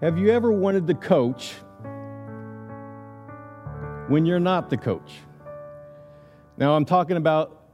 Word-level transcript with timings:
Have 0.00 0.16
you 0.16 0.30
ever 0.30 0.52
wanted 0.52 0.86
to 0.86 0.94
coach 0.94 1.54
when 4.06 4.26
you're 4.26 4.38
not 4.38 4.70
the 4.70 4.76
coach? 4.76 5.12
Now, 6.56 6.76
I'm 6.76 6.84
talking 6.84 7.16
about 7.16 7.64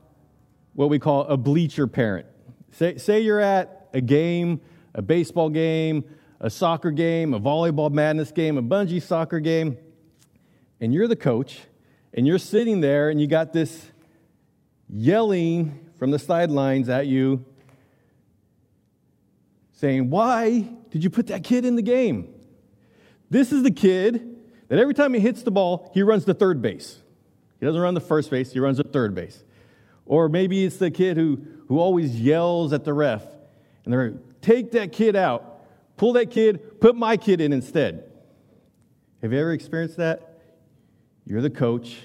what 0.73 0.89
we 0.89 0.99
call 0.99 1.25
a 1.25 1.37
bleacher 1.37 1.87
parent. 1.87 2.27
Say, 2.71 2.97
say 2.97 3.21
you're 3.21 3.41
at 3.41 3.91
a 3.93 4.01
game, 4.01 4.63
a 4.95 5.03
baseball 5.03 5.51
game, 5.51 6.03
a 6.41 6.49
soccer 6.49 6.91
game, 6.91 7.35
a 7.35 7.41
volleyball 7.41 7.93
madness 7.93 8.33
game, 8.33 8.57
a 8.57 8.63
bungee 8.63 9.03
soccer 9.03 9.39
game, 9.39 9.77
and 10.81 10.95
you're 10.95 11.09
the 11.09 11.17
coach, 11.17 11.61
and 12.15 12.27
you're 12.27 12.39
sitting 12.39 12.81
there 12.81 13.11
and 13.11 13.21
you 13.21 13.27
got 13.27 13.53
this 13.53 13.93
yelling 14.89 15.91
from 15.99 16.11
the 16.11 16.19
sidelines 16.19 16.89
at 16.89 17.07
you 17.07 17.45
saying, 19.75 20.11
Why 20.11 20.69
did 20.91 21.05
you 21.05 21.11
put 21.11 21.29
that 21.29 21.45
kid 21.45 21.65
in 21.65 21.77
the 21.77 21.83
game? 21.83 22.33
This 23.31 23.53
is 23.53 23.63
the 23.63 23.71
kid 23.71 24.37
that 24.69 24.79
every 24.79 24.95
time 24.95 25.15
he 25.15 25.21
hits 25.21 25.43
the 25.43 25.51
ball, 25.51 25.91
he 25.95 26.03
runs 26.03 26.25
to 26.25 26.35
third 26.35 26.63
base. 26.63 27.01
He 27.61 27.67
doesn't 27.67 27.81
run 27.81 27.95
the 27.95 28.01
first 28.01 28.31
base, 28.31 28.53
he 28.53 28.61
runs 28.61 28.79
to 28.79 28.85
third 28.85 29.15
base. 29.15 29.45
Or 30.07 30.29
maybe 30.29 30.65
it's 30.65 30.77
the 30.77 30.91
kid 30.91 31.17
who, 31.17 31.43
who 31.69 31.79
always 31.79 32.21
yells 32.21 32.73
at 32.73 32.85
the 32.85 32.93
ref, 32.93 33.25
and 33.85 33.93
they're 33.93 34.15
take 34.43 34.73
that 34.73 34.93
kid 34.93 35.17
out, 35.17 35.65
pull 35.97 36.13
that 36.15 36.31
kid, 36.31 36.81
put 36.81 36.95
my 36.95 37.17
kid 37.17 37.41
in 37.41 37.53
instead. 37.53 38.11
Have 39.23 39.33
you 39.33 39.39
ever 39.39 39.53
experienced 39.53 39.97
that? 39.97 40.41
You're 41.25 41.41
the 41.41 41.49
coach, 41.49 41.97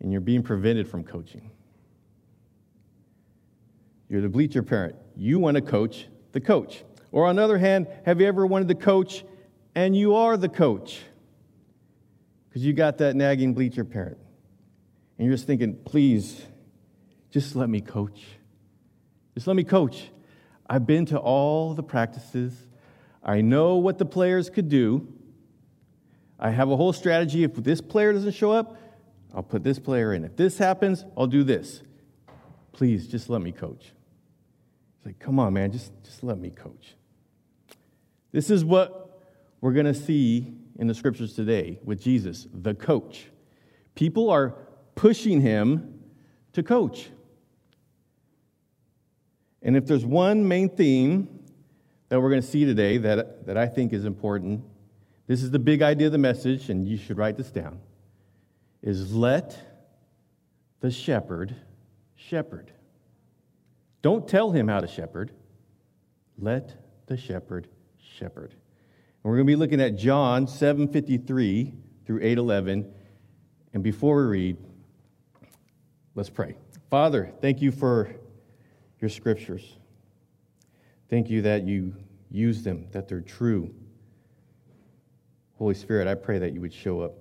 and 0.00 0.10
you're 0.10 0.20
being 0.20 0.42
prevented 0.42 0.88
from 0.88 1.04
coaching. 1.04 1.50
You're 4.08 4.20
the 4.20 4.28
bleacher 4.28 4.62
parent. 4.62 4.96
You 5.16 5.38
want 5.38 5.54
to 5.54 5.62
coach 5.62 6.08
the 6.34 6.40
coach. 6.40 6.84
Or 7.10 7.26
on 7.26 7.36
the 7.36 7.42
other 7.42 7.56
hand, 7.58 7.86
have 8.04 8.20
you 8.20 8.26
ever 8.26 8.46
wanted 8.46 8.68
to 8.68 8.74
coach 8.74 9.24
and 9.74 9.96
you 9.96 10.16
are 10.16 10.36
the 10.36 10.48
coach? 10.48 11.00
Because 12.48 12.64
you 12.64 12.74
got 12.74 12.98
that 12.98 13.16
nagging 13.16 13.54
bleacher 13.54 13.84
parent. 13.84 14.18
And 15.16 15.26
you're 15.26 15.34
just 15.34 15.46
thinking, 15.46 15.76
please, 15.76 16.42
just 17.30 17.56
let 17.56 17.70
me 17.70 17.80
coach. 17.80 18.22
Just 19.34 19.46
let 19.46 19.56
me 19.56 19.64
coach. 19.64 20.10
I've 20.68 20.86
been 20.86 21.06
to 21.06 21.18
all 21.18 21.74
the 21.74 21.82
practices. 21.82 22.52
I 23.22 23.40
know 23.40 23.76
what 23.76 23.98
the 23.98 24.04
players 24.04 24.50
could 24.50 24.68
do. 24.68 25.08
I 26.38 26.50
have 26.50 26.68
a 26.68 26.76
whole 26.76 26.92
strategy. 26.92 27.44
If 27.44 27.54
this 27.54 27.80
player 27.80 28.12
doesn't 28.12 28.34
show 28.34 28.50
up, 28.50 28.76
I'll 29.32 29.42
put 29.42 29.62
this 29.62 29.78
player 29.78 30.14
in. 30.14 30.24
If 30.24 30.36
this 30.36 30.58
happens, 30.58 31.04
I'll 31.16 31.26
do 31.26 31.44
this. 31.44 31.82
Please, 32.72 33.06
just 33.06 33.30
let 33.30 33.40
me 33.40 33.52
coach. 33.52 33.92
It's 35.04 35.06
like, 35.06 35.18
come 35.18 35.38
on, 35.38 35.52
man, 35.52 35.70
just, 35.70 35.92
just 36.02 36.24
let 36.24 36.38
me 36.38 36.48
coach. 36.48 36.94
This 38.32 38.48
is 38.48 38.64
what 38.64 39.22
we're 39.60 39.74
going 39.74 39.84
to 39.84 39.92
see 39.92 40.54
in 40.78 40.86
the 40.86 40.94
scriptures 40.94 41.34
today 41.34 41.78
with 41.84 42.00
Jesus, 42.00 42.48
the 42.54 42.72
coach. 42.72 43.26
People 43.94 44.30
are 44.30 44.54
pushing 44.94 45.42
him 45.42 46.00
to 46.54 46.62
coach. 46.62 47.10
And 49.60 49.76
if 49.76 49.84
there's 49.84 50.06
one 50.06 50.48
main 50.48 50.70
theme 50.70 51.38
that 52.08 52.18
we're 52.18 52.30
going 52.30 52.40
to 52.40 52.48
see 52.48 52.64
today 52.64 52.96
that, 52.96 53.44
that 53.44 53.58
I 53.58 53.66
think 53.66 53.92
is 53.92 54.06
important, 54.06 54.64
this 55.26 55.42
is 55.42 55.50
the 55.50 55.58
big 55.58 55.82
idea 55.82 56.06
of 56.06 56.12
the 56.12 56.18
message, 56.18 56.70
and 56.70 56.88
you 56.88 56.96
should 56.96 57.18
write 57.18 57.36
this 57.36 57.50
down, 57.50 57.78
is 58.80 59.12
let 59.14 59.58
the 60.80 60.90
shepherd 60.90 61.54
shepherd. 62.16 62.72
Don't 64.04 64.28
tell 64.28 64.50
him 64.50 64.68
how 64.68 64.80
to 64.80 64.86
shepherd. 64.86 65.32
Let 66.36 66.76
the 67.06 67.16
shepherd 67.16 67.68
shepherd. 68.18 68.50
And 68.50 68.58
we're 69.22 69.36
going 69.36 69.46
to 69.46 69.50
be 69.52 69.56
looking 69.56 69.80
at 69.80 69.96
John 69.96 70.44
7:53 70.46 71.72
through 72.04 72.20
8:11. 72.20 72.92
And 73.72 73.82
before 73.82 74.16
we 74.16 74.24
read, 74.24 74.56
let's 76.14 76.28
pray. 76.28 76.54
Father, 76.90 77.32
thank 77.40 77.62
you 77.62 77.72
for 77.72 78.14
your 79.00 79.08
scriptures. 79.08 79.78
Thank 81.08 81.30
you 81.30 81.40
that 81.40 81.62
you 81.62 81.96
use 82.30 82.62
them, 82.62 82.88
that 82.92 83.08
they're 83.08 83.22
true. 83.22 83.74
Holy 85.56 85.74
Spirit, 85.74 86.08
I 86.08 86.14
pray 86.14 86.38
that 86.40 86.52
you 86.52 86.60
would 86.60 86.74
show 86.74 87.00
up, 87.00 87.14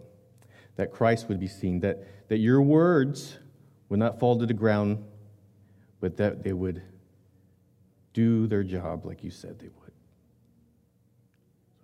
that 0.75 0.91
Christ 0.91 1.29
would 1.29 1.40
be 1.40 1.47
seen, 1.47 1.79
that, 1.79 2.28
that 2.28 2.40
your 2.40 2.62
words 2.62 3.38
would 3.88 4.00
not 4.00 4.19
fall 4.19 4.38
to 4.38 4.46
the 4.46 4.53
ground 4.53 5.02
but 6.03 6.18
that 6.18 6.44
they 6.44 6.52
would 6.52 6.81
do 8.12 8.46
their 8.46 8.62
job 8.62 9.06
like 9.06 9.24
you 9.24 9.31
said 9.31 9.58
they 9.58 9.69
would. 9.69 9.94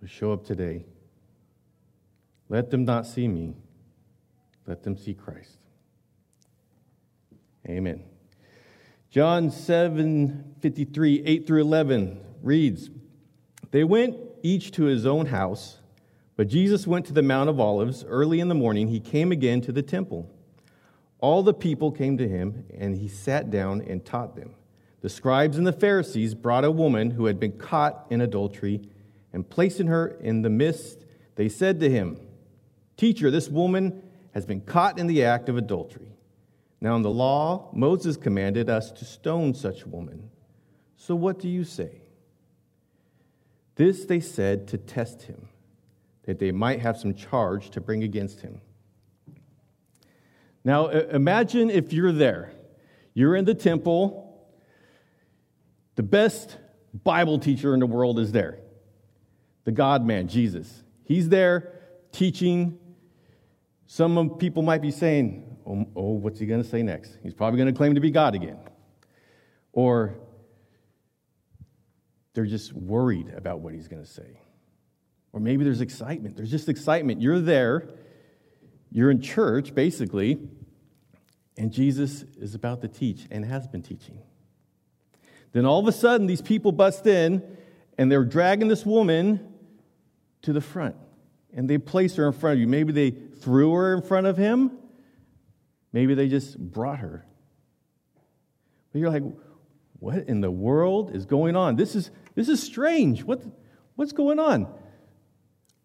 So 0.01 0.07
show 0.07 0.33
up 0.33 0.43
today. 0.43 0.83
Let 2.49 2.69
them 2.69 2.83
not 2.83 3.07
see 3.07 3.29
me, 3.29 3.55
let 4.67 4.83
them 4.83 4.97
see 4.97 5.13
Christ. 5.13 5.59
Amen. 7.65 8.03
John 9.09 9.49
7 9.51 10.55
53, 10.59 11.23
8 11.25 11.47
through 11.47 11.61
11 11.61 12.19
reads 12.43 12.89
They 13.71 13.85
went 13.85 14.17
each 14.43 14.71
to 14.73 14.83
his 14.83 15.05
own 15.05 15.27
house, 15.27 15.77
but 16.35 16.49
Jesus 16.49 16.85
went 16.85 17.05
to 17.05 17.13
the 17.13 17.23
Mount 17.23 17.49
of 17.49 17.57
Olives. 17.57 18.03
Early 18.03 18.41
in 18.41 18.49
the 18.49 18.53
morning, 18.53 18.89
he 18.89 18.99
came 18.99 19.31
again 19.31 19.61
to 19.61 19.71
the 19.71 19.81
temple. 19.81 20.29
All 21.19 21.43
the 21.43 21.53
people 21.53 21.91
came 21.91 22.17
to 22.17 22.27
him, 22.27 22.65
and 22.77 22.95
he 22.95 23.07
sat 23.07 23.49
down 23.49 23.81
and 23.81 24.05
taught 24.05 24.35
them. 24.35 24.55
The 25.01 25.09
scribes 25.09 25.57
and 25.57 25.67
the 25.67 25.73
Pharisees 25.73 26.33
brought 26.33 26.65
a 26.65 26.71
woman 26.71 27.11
who 27.11 27.25
had 27.25 27.39
been 27.39 27.57
caught 27.57 28.05
in 28.09 28.21
adultery, 28.21 28.81
and 29.31 29.49
placing 29.49 29.87
her 29.87 30.07
in 30.07 30.41
the 30.41 30.49
midst, 30.49 31.05
they 31.35 31.49
said 31.49 31.79
to 31.79 31.89
him, 31.89 32.17
Teacher, 32.97 33.31
this 33.31 33.49
woman 33.49 34.01
has 34.33 34.45
been 34.45 34.61
caught 34.61 34.99
in 34.99 35.07
the 35.07 35.23
act 35.23 35.49
of 35.49 35.57
adultery. 35.57 36.11
Now, 36.81 36.95
in 36.95 37.01
the 37.01 37.09
law, 37.09 37.69
Moses 37.73 38.17
commanded 38.17 38.69
us 38.69 38.91
to 38.91 39.05
stone 39.05 39.53
such 39.53 39.83
a 39.83 39.89
woman. 39.89 40.29
So 40.95 41.15
what 41.15 41.39
do 41.39 41.47
you 41.49 41.63
say? 41.63 42.01
This 43.75 44.05
they 44.05 44.19
said 44.19 44.67
to 44.69 44.77
test 44.77 45.23
him, 45.23 45.47
that 46.23 46.39
they 46.39 46.51
might 46.51 46.81
have 46.81 46.97
some 46.97 47.13
charge 47.13 47.69
to 47.71 47.81
bring 47.81 48.03
against 48.03 48.41
him. 48.41 48.61
Now, 50.63 50.87
imagine 50.87 51.69
if 51.69 51.93
you're 51.93 52.11
there. 52.11 52.53
You're 53.13 53.35
in 53.35 53.45
the 53.45 53.55
temple. 53.55 54.25
The 55.95 56.03
best 56.03 56.57
Bible 57.03 57.39
teacher 57.39 57.73
in 57.73 57.79
the 57.79 57.85
world 57.85 58.19
is 58.19 58.31
there 58.31 58.59
the 59.65 59.71
God 59.71 60.05
man, 60.05 60.27
Jesus. 60.27 60.83
He's 61.03 61.29
there 61.29 61.73
teaching. 62.11 62.79
Some 63.85 64.37
people 64.37 64.63
might 64.63 64.81
be 64.81 64.89
saying, 64.89 65.57
oh, 65.67 65.85
oh 65.95 66.11
what's 66.13 66.39
he 66.39 66.45
going 66.45 66.63
to 66.63 66.67
say 66.67 66.81
next? 66.81 67.17
He's 67.21 67.33
probably 67.33 67.57
going 67.59 67.71
to 67.71 67.77
claim 67.77 67.95
to 67.95 68.01
be 68.01 68.09
God 68.09 68.33
again. 68.33 68.57
Or 69.71 70.15
they're 72.33 72.45
just 72.45 72.73
worried 72.73 73.29
about 73.35 73.59
what 73.59 73.73
he's 73.73 73.87
going 73.87 74.03
to 74.03 74.09
say. 74.09 74.39
Or 75.33 75.39
maybe 75.39 75.63
there's 75.63 75.81
excitement. 75.81 76.35
There's 76.35 76.49
just 76.49 76.69
excitement. 76.69 77.21
You're 77.21 77.39
there 77.39 77.89
you're 78.91 79.11
in 79.11 79.21
church, 79.21 79.73
basically, 79.75 80.39
and 81.57 81.71
Jesus 81.71 82.23
is 82.39 82.55
about 82.55 82.81
to 82.81 82.87
teach 82.87 83.27
and 83.29 83.45
has 83.45 83.67
been 83.67 83.81
teaching. 83.81 84.19
Then 85.51 85.65
all 85.65 85.79
of 85.79 85.87
a 85.87 85.91
sudden, 85.91 86.27
these 86.27 86.41
people 86.41 86.71
bust 86.71 87.05
in 87.05 87.43
and 87.97 88.11
they're 88.11 88.23
dragging 88.23 88.67
this 88.67 88.85
woman 88.85 89.53
to 90.43 90.53
the 90.53 90.61
front. 90.61 90.95
And 91.53 91.69
they 91.69 91.77
place 91.77 92.15
her 92.15 92.27
in 92.27 92.33
front 92.33 92.53
of 92.53 92.59
you. 92.61 92.67
Maybe 92.67 92.93
they 92.93 93.11
threw 93.11 93.73
her 93.73 93.93
in 93.93 94.01
front 94.03 94.27
of 94.27 94.37
him. 94.37 94.71
Maybe 95.91 96.13
they 96.13 96.29
just 96.29 96.57
brought 96.57 96.99
her. 96.99 97.25
But 98.91 98.99
you're 98.99 99.09
like, 99.09 99.23
what 99.99 100.29
in 100.29 100.41
the 100.41 100.51
world 100.51 101.15
is 101.15 101.25
going 101.25 101.55
on? 101.55 101.75
This 101.75 101.95
is, 101.95 102.11
this 102.35 102.47
is 102.47 102.61
strange. 102.61 103.23
What, 103.23 103.43
what's 103.95 104.13
going 104.13 104.39
on? 104.39 104.71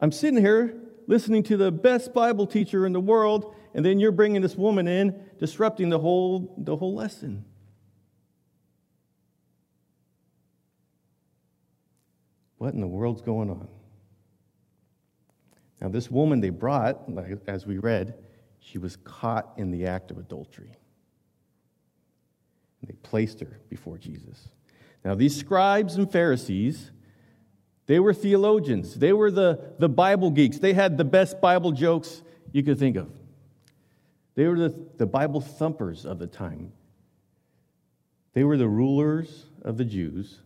I'm 0.00 0.12
sitting 0.12 0.38
here 0.38 0.76
listening 1.06 1.42
to 1.44 1.56
the 1.56 1.70
best 1.70 2.12
Bible 2.14 2.46
teacher 2.46 2.86
in 2.86 2.92
the 2.92 3.00
world, 3.00 3.54
and 3.74 3.84
then 3.84 4.00
you're 4.00 4.12
bringing 4.12 4.42
this 4.42 4.56
woman 4.56 4.86
in, 4.88 5.20
disrupting 5.38 5.88
the 5.88 5.98
whole, 5.98 6.54
the 6.58 6.76
whole 6.76 6.94
lesson. 6.94 7.44
What 12.58 12.74
in 12.74 12.80
the 12.80 12.86
world's 12.86 13.20
going 13.20 13.50
on? 13.50 13.68
Now, 15.80 15.88
this 15.88 16.10
woman 16.10 16.40
they 16.40 16.50
brought, 16.50 17.02
as 17.46 17.66
we 17.66 17.78
read, 17.78 18.14
she 18.58 18.78
was 18.78 18.96
caught 18.96 19.52
in 19.58 19.70
the 19.70 19.86
act 19.86 20.10
of 20.10 20.16
adultery. 20.16 20.72
They 22.82 22.94
placed 23.02 23.40
her 23.40 23.60
before 23.68 23.98
Jesus. 23.98 24.48
Now, 25.04 25.14
these 25.14 25.36
scribes 25.36 25.96
and 25.96 26.10
Pharisees, 26.10 26.90
they 27.86 28.00
were 28.00 28.14
theologians. 28.14 28.94
They 28.94 29.12
were 29.12 29.30
the, 29.30 29.74
the 29.78 29.88
Bible 29.88 30.30
geeks. 30.30 30.58
They 30.58 30.72
had 30.72 30.96
the 30.96 31.04
best 31.04 31.40
Bible 31.40 31.72
jokes 31.72 32.22
you 32.52 32.62
could 32.62 32.78
think 32.78 32.96
of. 32.96 33.10
They 34.34 34.46
were 34.46 34.58
the, 34.58 34.74
the 34.96 35.06
Bible 35.06 35.40
thumpers 35.40 36.06
of 36.06 36.18
the 36.18 36.26
time. 36.26 36.72
They 38.32 38.44
were 38.44 38.56
the 38.56 38.68
rulers 38.68 39.46
of 39.62 39.76
the 39.76 39.84
Jews, 39.84 40.40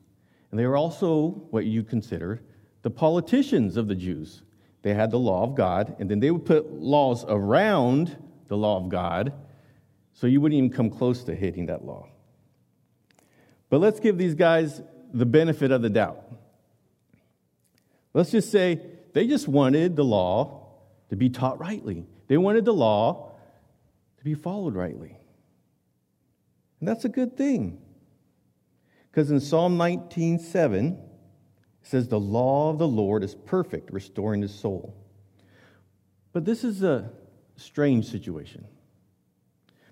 and 0.51 0.61
they 0.61 0.67
were 0.67 0.77
also 0.77 1.29
what 1.51 1.65
you 1.65 1.83
consider 1.83 2.43
the 2.83 2.91
politicians 2.91 3.77
of 3.77 3.89
the 3.89 3.95
Jews. 3.95 4.43
They 4.83 4.95
had 4.95 5.11
the 5.11 5.19
law 5.19 5.43
of 5.43 5.55
God, 5.55 5.97
and 5.99 6.11
then 6.11 6.21
they 6.21 6.31
would 6.31 6.45
put 6.45 6.73
laws 6.73 7.25
around 7.27 8.17
the 8.49 8.57
law 8.57 8.77
of 8.77 8.89
God 8.89 9.33
so 10.13 10.27
you 10.27 10.41
wouldn't 10.41 10.57
even 10.57 10.71
come 10.71 10.91
close 10.91 11.25
to 11.25 11.35
hitting 11.35 11.67
that 11.67 11.85
law. 11.85 12.09
But 13.71 13.81
let's 13.81 14.01
give 14.01 14.19
these 14.19 14.35
guys 14.35 14.81
the 15.13 15.27
benefit 15.27 15.71
of 15.71 15.83
the 15.83 15.91
doubt. 15.91 16.25
Let's 18.19 18.33
just 18.33 18.51
say 18.51 18.81
they 19.13 19.29
just 19.29 19.47
wanted 19.47 19.95
the 19.95 20.05
law 20.05 20.73
to 21.09 21.15
be 21.15 21.31
taught 21.31 21.61
rightly. 21.61 22.05
They 22.27 22.37
wanted 22.37 22.65
the 22.65 22.75
law 22.75 23.31
to 24.17 24.25
be 24.25 24.35
followed 24.35 24.75
rightly. 24.75 25.17
And 26.81 26.89
that's 26.89 27.05
a 27.05 27.09
good 27.09 27.37
thing. 27.37 27.81
Because 29.09 29.31
in 29.31 29.39
Psalm 29.39 29.79
19:7 29.79 30.95
it 30.95 31.87
says 31.87 32.09
the 32.09 32.19
law 32.19 32.71
of 32.71 32.79
the 32.79 32.89
Lord 32.89 33.23
is 33.23 33.37
perfect, 33.37 33.93
restoring 33.93 34.41
the 34.41 34.49
soul. 34.49 34.97
But 36.33 36.45
this 36.45 36.65
is 36.65 36.83
a 36.83 37.13
strange 37.55 38.07
situation. 38.07 38.67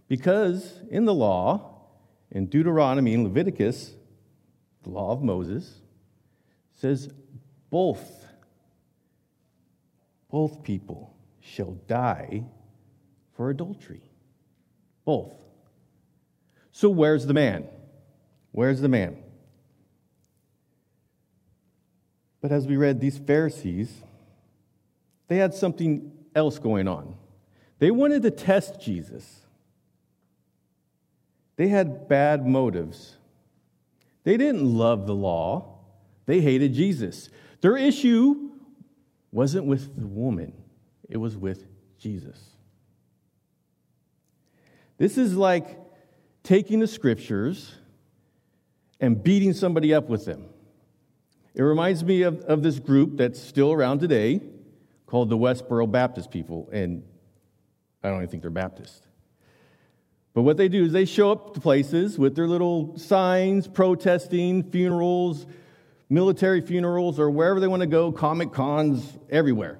Because 0.08 0.80
in 0.90 1.04
the 1.04 1.14
law, 1.14 1.76
in 2.32 2.46
Deuteronomy 2.46 3.14
and 3.14 3.22
Leviticus, 3.22 3.94
the 4.82 4.90
law 4.90 5.12
of 5.12 5.22
Moses 5.22 5.80
says 6.72 7.08
both 7.70 8.26
both 10.30 10.62
people 10.62 11.16
shall 11.40 11.72
die 11.86 12.44
for 13.36 13.50
adultery. 13.50 14.02
Both. 15.04 15.32
So 16.72 16.90
where's 16.90 17.26
the 17.26 17.34
man? 17.34 17.66
Where's 18.52 18.80
the 18.80 18.88
man? 18.88 19.16
But 22.40 22.52
as 22.52 22.66
we 22.66 22.76
read, 22.76 23.00
these 23.00 23.18
Pharisees, 23.18 23.90
they 25.28 25.38
had 25.38 25.54
something 25.54 26.12
else 26.34 26.58
going 26.58 26.86
on. 26.86 27.14
They 27.78 27.90
wanted 27.90 28.22
to 28.22 28.30
test 28.30 28.80
Jesus. 28.80 29.40
They 31.56 31.68
had 31.68 32.08
bad 32.08 32.46
motives. 32.46 33.16
They 34.24 34.36
didn't 34.36 34.66
love 34.66 35.06
the 35.06 35.14
law, 35.14 35.78
they 36.26 36.40
hated 36.40 36.74
Jesus. 36.74 37.30
Their 37.66 37.76
issue 37.76 38.50
wasn't 39.32 39.66
with 39.66 39.98
the 39.98 40.06
woman, 40.06 40.52
it 41.08 41.16
was 41.16 41.36
with 41.36 41.66
Jesus. 41.98 42.38
This 44.98 45.18
is 45.18 45.34
like 45.34 45.76
taking 46.44 46.78
the 46.78 46.86
scriptures 46.86 47.74
and 49.00 49.20
beating 49.20 49.52
somebody 49.52 49.92
up 49.92 50.08
with 50.08 50.26
them. 50.26 50.44
It 51.56 51.62
reminds 51.62 52.04
me 52.04 52.22
of, 52.22 52.38
of 52.42 52.62
this 52.62 52.78
group 52.78 53.16
that's 53.16 53.42
still 53.42 53.72
around 53.72 53.98
today 53.98 54.42
called 55.06 55.28
the 55.28 55.36
Westboro 55.36 55.90
Baptist 55.90 56.30
people, 56.30 56.68
and 56.70 57.02
I 58.00 58.10
don't 58.10 58.18
even 58.18 58.28
think 58.28 58.42
they're 58.42 58.50
Baptist. 58.52 59.08
But 60.34 60.42
what 60.42 60.56
they 60.56 60.68
do 60.68 60.84
is 60.84 60.92
they 60.92 61.04
show 61.04 61.32
up 61.32 61.54
to 61.54 61.60
places 61.60 62.16
with 62.16 62.36
their 62.36 62.46
little 62.46 62.96
signs 62.96 63.66
protesting 63.66 64.70
funerals, 64.70 65.46
military 66.08 66.60
funerals, 66.60 67.18
or 67.18 67.30
wherever 67.30 67.60
they 67.60 67.66
want 67.66 67.80
to 67.80 67.86
go, 67.86 68.12
comic 68.12 68.52
cons, 68.52 69.18
everywhere. 69.30 69.78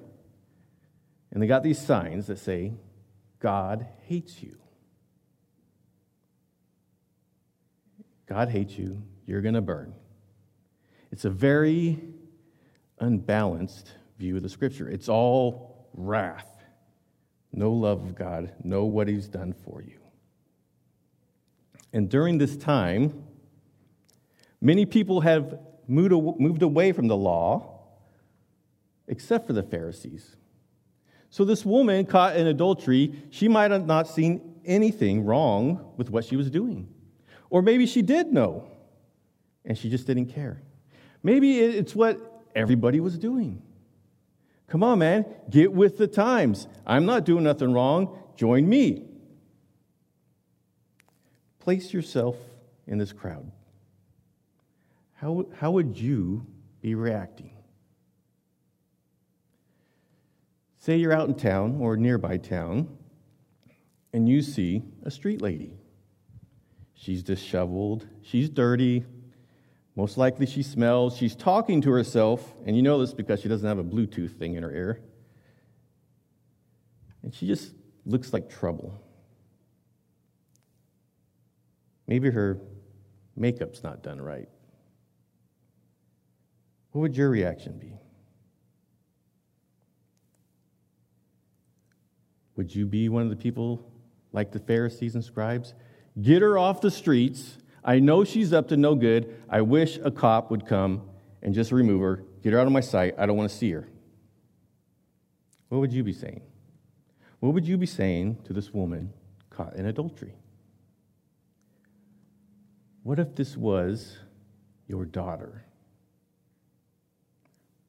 And 1.31 1.41
they 1.41 1.47
got 1.47 1.63
these 1.63 1.79
signs 1.79 2.27
that 2.27 2.39
say, 2.39 2.73
God 3.39 3.87
hates 4.03 4.41
you. 4.41 4.57
God 8.27 8.49
hates 8.49 8.77
you. 8.77 9.03
You're 9.25 9.41
going 9.41 9.55
to 9.55 9.61
burn. 9.61 9.93
It's 11.11 11.25
a 11.25 11.29
very 11.29 11.99
unbalanced 12.99 13.93
view 14.17 14.37
of 14.37 14.43
the 14.43 14.49
scripture. 14.49 14.89
It's 14.89 15.07
all 15.07 15.89
wrath, 15.93 16.47
no 17.53 17.71
love 17.71 18.03
of 18.03 18.15
God, 18.15 18.53
know 18.63 18.85
what 18.85 19.07
He's 19.07 19.27
done 19.27 19.53
for 19.53 19.81
you. 19.81 19.99
And 21.93 22.09
during 22.09 22.37
this 22.37 22.57
time, 22.57 23.23
many 24.59 24.85
people 24.85 25.21
have 25.21 25.59
moved 25.87 26.61
away 26.61 26.91
from 26.91 27.07
the 27.07 27.17
law, 27.17 27.79
except 29.07 29.47
for 29.47 29.53
the 29.53 29.63
Pharisees. 29.63 30.35
So, 31.29 31.45
this 31.45 31.65
woman 31.65 32.05
caught 32.05 32.35
in 32.35 32.47
adultery, 32.47 33.13
she 33.29 33.47
might 33.47 33.71
have 33.71 33.85
not 33.85 34.07
seen 34.07 34.55
anything 34.65 35.25
wrong 35.25 35.93
with 35.97 36.09
what 36.09 36.25
she 36.25 36.35
was 36.35 36.49
doing. 36.49 36.87
Or 37.49 37.61
maybe 37.61 37.85
she 37.85 38.01
did 38.01 38.33
know, 38.33 38.67
and 39.65 39.77
she 39.77 39.89
just 39.89 40.07
didn't 40.07 40.27
care. 40.27 40.61
Maybe 41.23 41.59
it's 41.59 41.95
what 41.95 42.43
everybody 42.55 42.99
was 42.99 43.17
doing. 43.17 43.61
Come 44.67 44.83
on, 44.83 44.99
man, 44.99 45.25
get 45.49 45.71
with 45.71 45.97
the 45.97 46.07
times. 46.07 46.67
I'm 46.85 47.05
not 47.05 47.23
doing 47.23 47.43
nothing 47.43 47.73
wrong. 47.73 48.17
Join 48.35 48.67
me. 48.67 49.05
Place 51.59 51.93
yourself 51.93 52.35
in 52.85 52.97
this 52.97 53.13
crowd. 53.13 53.51
How, 55.17 55.45
how 55.59 55.71
would 55.71 55.97
you 55.97 56.45
be 56.81 56.93
reacting? 56.93 57.51
Say 60.79 60.97
you're 60.97 61.11
out 61.11 61.27
in 61.27 61.35
town 61.35 61.77
or 61.81 61.97
nearby 61.97 62.37
town 62.37 62.87
and 64.13 64.29
you 64.29 64.41
see 64.41 64.83
a 65.03 65.11
street 65.11 65.41
lady. 65.41 65.73
She's 66.93 67.23
disheveled, 67.23 68.07
she's 68.21 68.49
dirty, 68.49 69.05
most 69.95 70.17
likely 70.17 70.45
she 70.45 70.61
smells, 70.61 71.17
she's 71.17 71.35
talking 71.35 71.81
to 71.81 71.91
herself, 71.91 72.53
and 72.65 72.75
you 72.75 72.83
know 72.83 72.99
this 72.99 73.13
because 73.13 73.41
she 73.41 73.49
doesn't 73.49 73.67
have 73.67 73.79
a 73.79 73.83
Bluetooth 73.83 74.37
thing 74.37 74.53
in 74.53 74.61
her 74.61 74.71
ear. 74.71 75.01
And 77.23 77.33
she 77.33 77.47
just 77.47 77.73
looks 78.05 78.31
like 78.31 78.49
trouble. 78.49 79.01
Maybe 82.05 82.29
her 82.29 82.61
makeup's 83.35 83.83
not 83.83 84.03
done 84.03 84.21
right. 84.21 84.47
What 86.97 87.03
would 87.03 87.15
your 87.15 87.29
reaction 87.29 87.77
be? 87.77 87.93
Would 92.55 92.73
you 92.73 92.87
be 92.87 93.07
one 93.07 93.21
of 93.21 93.29
the 93.29 93.35
people 93.35 93.87
like 94.31 94.51
the 94.51 94.57
Pharisees 94.57 95.13
and 95.13 95.23
scribes? 95.23 95.75
Get 96.19 96.41
her 96.41 96.57
off 96.57 96.81
the 96.81 96.89
streets. 96.89 97.59
I 97.83 97.99
know 97.99 98.23
she's 98.23 98.51
up 98.51 98.69
to 98.69 98.77
no 98.77 98.95
good. 98.95 99.31
I 99.47 99.61
wish 99.61 99.99
a 100.03 100.09
cop 100.09 100.49
would 100.49 100.65
come 100.65 101.07
and 101.43 101.53
just 101.53 101.71
remove 101.71 102.01
her, 102.01 102.23
get 102.41 102.53
her 102.53 102.59
out 102.59 102.65
of 102.65 102.73
my 102.73 102.81
sight. 102.81 103.13
I 103.19 103.27
don't 103.27 103.37
want 103.37 103.51
to 103.51 103.55
see 103.55 103.69
her. 103.73 103.87
What 105.69 105.77
would 105.77 105.93
you 105.93 106.03
be 106.03 106.13
saying? 106.13 106.41
What 107.41 107.53
would 107.53 107.67
you 107.67 107.77
be 107.77 107.85
saying 107.85 108.39
to 108.45 108.53
this 108.53 108.73
woman 108.73 109.13
caught 109.51 109.75
in 109.75 109.85
adultery? 109.85 110.33
What 113.03 113.19
if 113.19 113.35
this 113.35 113.55
was 113.55 114.17
your 114.87 115.05
daughter? 115.05 115.63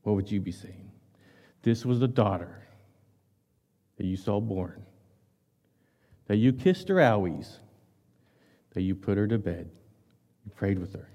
What 0.08 0.14
would 0.14 0.30
you 0.30 0.40
be 0.40 0.52
saying? 0.52 0.90
This 1.60 1.84
was 1.84 2.00
the 2.00 2.08
daughter 2.08 2.66
that 3.98 4.06
you 4.06 4.16
saw 4.16 4.40
born, 4.40 4.86
that 6.28 6.38
you 6.38 6.54
kissed 6.54 6.88
her 6.88 6.94
owies, 6.94 7.58
that 8.72 8.80
you 8.80 8.94
put 8.94 9.18
her 9.18 9.26
to 9.26 9.36
bed, 9.36 9.68
you 10.46 10.50
prayed 10.56 10.78
with 10.78 10.94
her, 10.94 11.10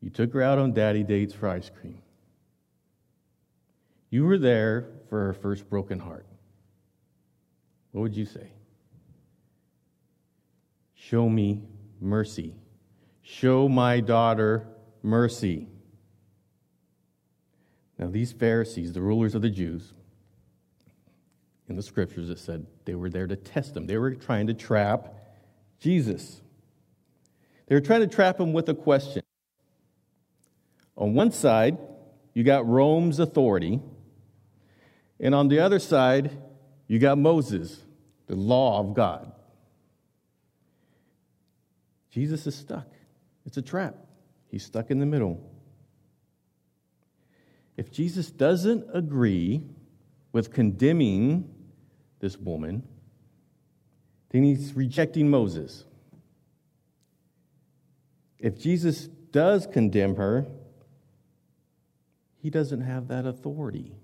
you 0.00 0.08
took 0.08 0.32
her 0.34 0.40
out 0.40 0.60
on 0.60 0.72
daddy 0.72 1.02
dates 1.02 1.34
for 1.34 1.48
ice 1.48 1.68
cream. 1.68 2.00
You 4.08 4.24
were 4.24 4.38
there 4.38 4.90
for 5.08 5.24
her 5.24 5.32
first 5.32 5.68
broken 5.68 5.98
heart. 5.98 6.26
What 7.90 8.02
would 8.02 8.16
you 8.16 8.24
say? 8.24 8.52
Show 10.94 11.28
me 11.28 11.64
mercy. 12.00 12.54
Show 13.22 13.68
my 13.68 13.98
daughter 13.98 14.68
mercy. 15.02 15.66
Now, 17.98 18.06
these 18.06 18.32
Pharisees, 18.32 18.92
the 18.92 19.02
rulers 19.02 19.34
of 19.34 19.42
the 19.42 19.50
Jews, 19.50 19.92
in 21.68 21.76
the 21.76 21.82
scriptures, 21.82 22.30
it 22.30 22.38
said 22.38 22.66
they 22.84 22.94
were 22.94 23.10
there 23.10 23.26
to 23.26 23.36
test 23.36 23.76
him. 23.76 23.86
They 23.86 23.98
were 23.98 24.14
trying 24.14 24.46
to 24.46 24.54
trap 24.54 25.14
Jesus. 25.80 26.40
They 27.66 27.74
were 27.74 27.80
trying 27.80 28.00
to 28.00 28.06
trap 28.06 28.40
him 28.40 28.52
with 28.52 28.68
a 28.68 28.74
question. 28.74 29.22
On 30.96 31.14
one 31.14 31.30
side, 31.30 31.76
you 32.34 32.44
got 32.44 32.66
Rome's 32.66 33.18
authority, 33.18 33.80
and 35.20 35.34
on 35.34 35.48
the 35.48 35.58
other 35.58 35.78
side, 35.78 36.30
you 36.86 36.98
got 36.98 37.18
Moses, 37.18 37.84
the 38.26 38.36
law 38.36 38.80
of 38.80 38.94
God. 38.94 39.32
Jesus 42.10 42.46
is 42.46 42.54
stuck. 42.54 42.86
It's 43.44 43.56
a 43.56 43.62
trap. 43.62 43.96
He's 44.50 44.64
stuck 44.64 44.90
in 44.90 44.98
the 44.98 45.06
middle. 45.06 45.40
If 47.78 47.92
Jesus 47.92 48.32
doesn't 48.32 48.88
agree 48.92 49.62
with 50.32 50.52
condemning 50.52 51.48
this 52.18 52.36
woman, 52.36 52.82
then 54.30 54.42
he's 54.42 54.74
rejecting 54.74 55.30
Moses. 55.30 55.84
If 58.40 58.58
Jesus 58.58 59.06
does 59.06 59.68
condemn 59.68 60.16
her, 60.16 60.48
he 62.42 62.50
doesn't 62.50 62.80
have 62.80 63.06
that 63.08 63.24
authority. 63.24 63.94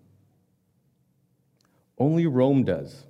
Only 1.98 2.28
Rome 2.28 2.62
does. 2.62 3.02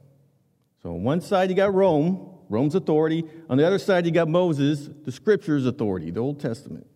So 0.82 0.94
on 0.94 1.02
one 1.02 1.20
side, 1.20 1.50
you 1.50 1.56
got 1.56 1.74
Rome, 1.74 2.38
Rome's 2.48 2.74
authority. 2.74 3.24
On 3.50 3.58
the 3.58 3.66
other 3.66 3.78
side, 3.78 4.06
you 4.06 4.12
got 4.12 4.28
Moses, 4.28 4.88
the 5.04 5.12
scripture's 5.12 5.66
authority, 5.66 6.10
the 6.10 6.20
Old 6.20 6.40
Testament. 6.40 6.86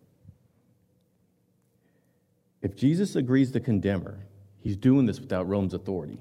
If 2.61 2.75
Jesus 2.75 3.15
agrees 3.15 3.51
to 3.51 3.59
condemn 3.59 4.03
her, 4.03 4.25
he's 4.59 4.75
doing 4.75 5.05
this 5.05 5.19
without 5.19 5.47
Rome's 5.47 5.73
authority. 5.73 6.19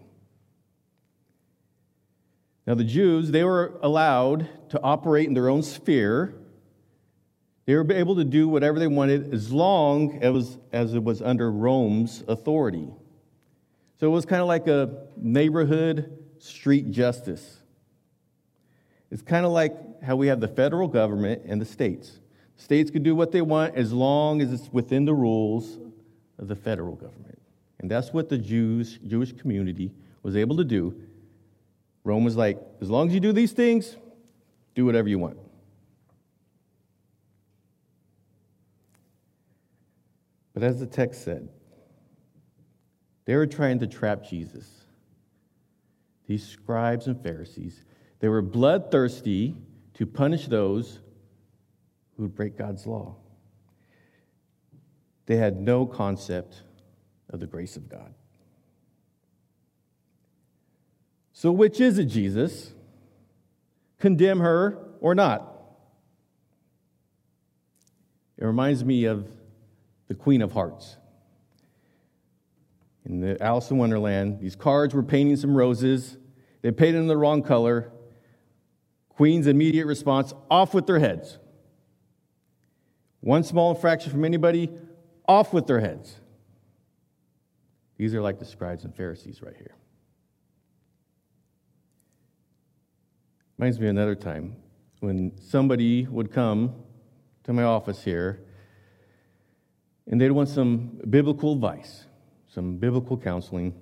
Now, 2.66 2.74
the 2.74 2.84
Jews, 2.84 3.30
they 3.30 3.44
were 3.44 3.78
allowed 3.82 4.46
to 4.70 4.82
operate 4.82 5.26
in 5.26 5.34
their 5.34 5.48
own 5.48 5.62
sphere. 5.62 6.34
They 7.64 7.74
were 7.74 7.90
able 7.90 8.16
to 8.16 8.24
do 8.24 8.46
whatever 8.46 8.78
they 8.78 8.86
wanted 8.86 9.32
as 9.32 9.50
long 9.50 10.18
as, 10.22 10.58
as 10.70 10.94
it 10.94 11.02
was 11.02 11.22
under 11.22 11.50
Rome's 11.50 12.22
authority. 12.28 12.88
So 13.98 14.06
it 14.06 14.10
was 14.10 14.26
kind 14.26 14.42
of 14.42 14.48
like 14.48 14.68
a 14.68 15.06
neighborhood 15.16 16.18
street 16.38 16.90
justice. 16.90 17.58
It's 19.10 19.22
kind 19.22 19.46
of 19.46 19.52
like 19.52 20.02
how 20.02 20.16
we 20.16 20.28
have 20.28 20.40
the 20.40 20.48
federal 20.48 20.88
government 20.88 21.42
and 21.46 21.60
the 21.60 21.64
states. 21.66 22.20
States 22.56 22.90
can 22.90 23.02
do 23.02 23.14
what 23.14 23.32
they 23.32 23.40
want 23.40 23.76
as 23.76 23.92
long 23.92 24.42
as 24.42 24.52
it's 24.52 24.70
within 24.72 25.04
the 25.04 25.14
rules 25.14 25.78
the 26.46 26.56
federal 26.56 26.94
government. 26.94 27.40
And 27.80 27.90
that's 27.90 28.12
what 28.12 28.28
the 28.28 28.38
Jews, 28.38 28.98
Jewish 29.06 29.32
community 29.32 29.92
was 30.22 30.36
able 30.36 30.56
to 30.56 30.64
do. 30.64 30.94
Rome 32.04 32.24
was 32.24 32.36
like, 32.36 32.58
as 32.80 32.90
long 32.90 33.08
as 33.08 33.14
you 33.14 33.20
do 33.20 33.32
these 33.32 33.52
things, 33.52 33.96
do 34.74 34.84
whatever 34.84 35.08
you 35.08 35.18
want. 35.18 35.36
But 40.54 40.62
as 40.62 40.80
the 40.80 40.86
text 40.86 41.24
said, 41.24 41.48
they 43.24 43.36
were 43.36 43.46
trying 43.46 43.78
to 43.80 43.86
trap 43.86 44.24
Jesus. 44.24 44.68
These 46.26 46.46
scribes 46.46 47.06
and 47.06 47.22
Pharisees, 47.22 47.84
they 48.20 48.28
were 48.28 48.42
bloodthirsty 48.42 49.54
to 49.94 50.06
punish 50.06 50.46
those 50.46 51.00
who 52.16 52.24
would 52.24 52.34
break 52.34 52.56
God's 52.56 52.86
law. 52.86 53.16
They 55.28 55.36
had 55.36 55.60
no 55.60 55.84
concept 55.84 56.62
of 57.28 57.38
the 57.38 57.46
grace 57.46 57.76
of 57.76 57.86
God. 57.86 58.14
So, 61.34 61.52
which 61.52 61.82
is 61.82 61.98
it, 61.98 62.06
Jesus? 62.06 62.72
Condemn 63.98 64.40
her 64.40 64.78
or 65.02 65.14
not? 65.14 65.54
It 68.38 68.46
reminds 68.46 68.82
me 68.82 69.04
of 69.04 69.28
the 70.06 70.14
Queen 70.14 70.40
of 70.40 70.52
Hearts. 70.52 70.96
In 73.04 73.20
the 73.20 73.40
Alice 73.42 73.70
in 73.70 73.76
Wonderland, 73.76 74.40
these 74.40 74.56
cards 74.56 74.94
were 74.94 75.02
painting 75.02 75.36
some 75.36 75.54
roses. 75.54 76.16
They 76.62 76.70
painted 76.70 77.00
them 77.00 77.06
the 77.06 77.18
wrong 77.18 77.42
color. 77.42 77.92
Queen's 79.10 79.46
immediate 79.46 79.84
response 79.84 80.32
off 80.50 80.72
with 80.72 80.86
their 80.86 81.00
heads. 81.00 81.38
One 83.20 83.44
small 83.44 83.74
infraction 83.74 84.10
from 84.10 84.24
anybody, 84.24 84.70
off 85.28 85.52
with 85.52 85.66
their 85.66 85.78
heads. 85.78 86.16
These 87.98 88.14
are 88.14 88.22
like 88.22 88.38
the 88.38 88.46
scribes 88.46 88.84
and 88.84 88.94
Pharisees 88.94 89.42
right 89.42 89.54
here. 89.56 89.74
Reminds 93.58 93.78
me 93.78 93.88
another 93.88 94.14
time 94.14 94.56
when 95.00 95.32
somebody 95.40 96.06
would 96.06 96.32
come 96.32 96.74
to 97.44 97.52
my 97.52 97.64
office 97.64 98.02
here 98.02 98.40
and 100.06 100.20
they'd 100.20 100.30
want 100.30 100.48
some 100.48 101.00
biblical 101.10 101.52
advice, 101.52 102.06
some 102.48 102.78
biblical 102.78 103.18
counseling, 103.18 103.74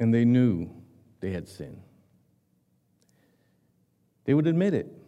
and 0.00 0.14
they 0.14 0.24
knew 0.24 0.70
they 1.20 1.30
had 1.30 1.48
sinned. 1.48 1.82
They 4.24 4.34
would 4.34 4.46
admit 4.46 4.72
it. 4.72 5.01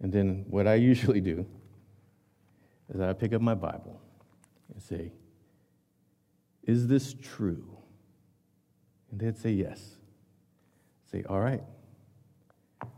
And 0.00 0.12
then 0.12 0.44
what 0.48 0.66
I 0.66 0.74
usually 0.74 1.20
do 1.20 1.46
is 2.92 3.00
I 3.00 3.12
pick 3.12 3.32
up 3.32 3.40
my 3.40 3.54
Bible 3.54 4.00
and 4.72 4.82
say, 4.82 5.12
Is 6.64 6.86
this 6.86 7.14
true? 7.14 7.76
And 9.10 9.20
they'd 9.20 9.38
say, 9.38 9.50
Yes. 9.50 9.96
I'd 11.06 11.10
say, 11.10 11.24
All 11.28 11.40
right, 11.40 11.62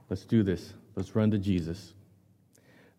let's 0.09 0.25
do 0.25 0.43
this. 0.43 0.75
Let's 0.97 1.15
run 1.15 1.31
to 1.31 1.39
Jesus. 1.39 1.95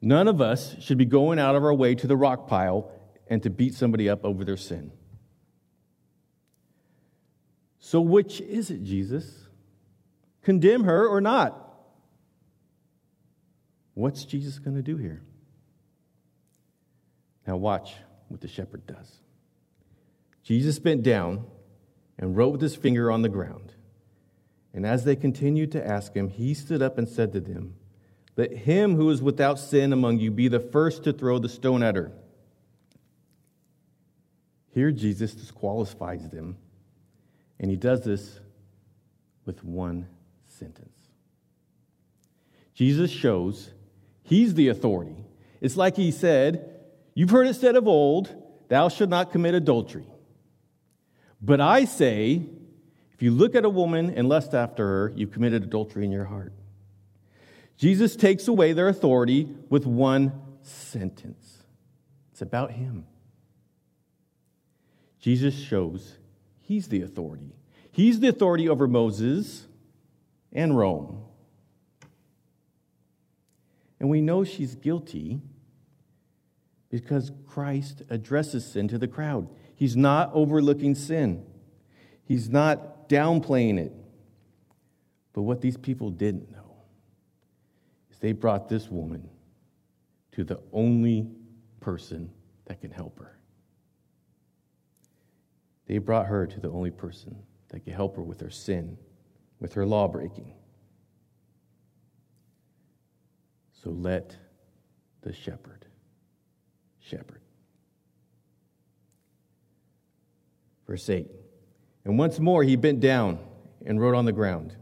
None 0.01 0.27
of 0.27 0.41
us 0.41 0.75
should 0.79 0.97
be 0.97 1.05
going 1.05 1.37
out 1.37 1.55
of 1.55 1.63
our 1.63 1.73
way 1.73 1.93
to 1.95 2.07
the 2.07 2.17
rock 2.17 2.47
pile 2.47 2.91
and 3.27 3.43
to 3.43 3.49
beat 3.49 3.75
somebody 3.75 4.09
up 4.09 4.25
over 4.25 4.43
their 4.43 4.57
sin. 4.57 4.91
So, 7.79 8.01
which 8.01 8.41
is 8.41 8.71
it, 8.71 8.83
Jesus? 8.83 9.47
Condemn 10.41 10.85
her 10.85 11.07
or 11.07 11.21
not? 11.21 11.70
What's 13.93 14.25
Jesus 14.25 14.59
going 14.59 14.75
to 14.75 14.81
do 14.81 14.97
here? 14.97 15.21
Now, 17.45 17.57
watch 17.57 17.93
what 18.27 18.41
the 18.41 18.47
shepherd 18.47 18.85
does. 18.87 19.19
Jesus 20.43 20.79
bent 20.79 21.03
down 21.03 21.45
and 22.17 22.35
wrote 22.35 22.49
with 22.49 22.61
his 22.61 22.75
finger 22.75 23.11
on 23.11 23.21
the 23.21 23.29
ground. 23.29 23.73
And 24.73 24.85
as 24.85 25.03
they 25.03 25.15
continued 25.15 25.71
to 25.73 25.85
ask 25.85 26.13
him, 26.13 26.29
he 26.29 26.53
stood 26.53 26.81
up 26.81 26.97
and 26.97 27.07
said 27.07 27.33
to 27.33 27.41
them, 27.41 27.75
Let 28.37 28.53
him 28.53 28.95
who 28.95 29.09
is 29.09 29.21
without 29.21 29.59
sin 29.59 29.91
among 29.91 30.19
you 30.19 30.31
be 30.31 30.47
the 30.47 30.59
first 30.59 31.03
to 31.03 31.13
throw 31.13 31.39
the 31.39 31.49
stone 31.49 31.83
at 31.83 31.95
her. 31.95 32.11
Here, 34.73 34.91
Jesus 34.91 35.33
disqualifies 35.33 36.29
them, 36.29 36.55
and 37.59 37.69
he 37.69 37.75
does 37.75 38.05
this 38.05 38.39
with 39.45 39.63
one 39.65 40.07
sentence. 40.47 40.95
Jesus 42.73 43.11
shows 43.11 43.71
He's 44.31 44.53
the 44.53 44.69
authority. 44.69 45.25
It's 45.59 45.75
like 45.75 45.97
he 45.97 46.09
said, 46.09 46.73
You've 47.13 47.31
heard 47.31 47.47
it 47.47 47.55
said 47.55 47.75
of 47.75 47.85
old, 47.85 48.33
thou 48.69 48.87
shalt 48.87 49.09
not 49.09 49.33
commit 49.33 49.55
adultery. 49.55 50.05
But 51.41 51.59
I 51.59 51.83
say, 51.83 52.41
if 53.13 53.21
you 53.21 53.31
look 53.31 53.55
at 53.55 53.65
a 53.65 53.69
woman 53.69 54.09
and 54.11 54.29
lust 54.29 54.53
after 54.53 54.87
her, 54.87 55.13
you've 55.17 55.33
committed 55.33 55.63
adultery 55.63 56.05
in 56.05 56.13
your 56.13 56.23
heart. 56.23 56.53
Jesus 57.75 58.15
takes 58.15 58.47
away 58.47 58.71
their 58.71 58.87
authority 58.87 59.49
with 59.69 59.85
one 59.85 60.31
sentence. 60.61 61.57
It's 62.31 62.41
about 62.41 62.71
him. 62.71 63.07
Jesus 65.19 65.59
shows 65.59 66.19
he's 66.61 66.87
the 66.87 67.01
authority. 67.01 67.51
He's 67.91 68.21
the 68.21 68.29
authority 68.29 68.69
over 68.69 68.87
Moses 68.87 69.67
and 70.53 70.77
Rome. 70.77 71.25
And 74.01 74.09
we 74.09 74.19
know 74.19 74.43
she's 74.43 74.73
guilty 74.73 75.41
because 76.89 77.31
Christ 77.45 78.01
addresses 78.09 78.65
sin 78.65 78.87
to 78.87 78.97
the 78.97 79.07
crowd. 79.07 79.47
He's 79.75 79.95
not 79.95 80.31
overlooking 80.33 80.95
sin, 80.95 81.45
he's 82.23 82.49
not 82.49 83.07
downplaying 83.07 83.77
it. 83.77 83.93
But 85.33 85.43
what 85.43 85.61
these 85.61 85.77
people 85.77 86.09
didn't 86.09 86.51
know 86.51 86.77
is 88.09 88.17
they 88.17 88.31
brought 88.31 88.67
this 88.67 88.89
woman 88.89 89.29
to 90.31 90.43
the 90.43 90.59
only 90.73 91.29
person 91.79 92.31
that 92.65 92.81
can 92.81 92.89
help 92.89 93.19
her. 93.19 93.37
They 95.85 95.99
brought 95.99 96.25
her 96.25 96.47
to 96.47 96.59
the 96.59 96.71
only 96.71 96.91
person 96.91 97.35
that 97.69 97.81
can 97.81 97.93
help 97.93 98.15
her 98.15 98.23
with 98.23 98.41
her 98.41 98.49
sin, 98.49 98.97
with 99.59 99.73
her 99.75 99.85
law 99.85 100.07
breaking. 100.07 100.55
So 103.83 103.89
let 103.89 104.35
the 105.21 105.33
shepherd 105.33 105.85
shepherd. 107.11 107.41
Verse 110.87 111.09
8 111.09 111.27
And 112.05 112.17
once 112.17 112.39
more 112.39 112.63
he 112.63 112.75
bent 112.75 112.99
down 112.99 113.39
and 113.85 113.99
wrote 113.99 114.15
on 114.15 114.25
the 114.25 114.31
ground. 114.31 114.75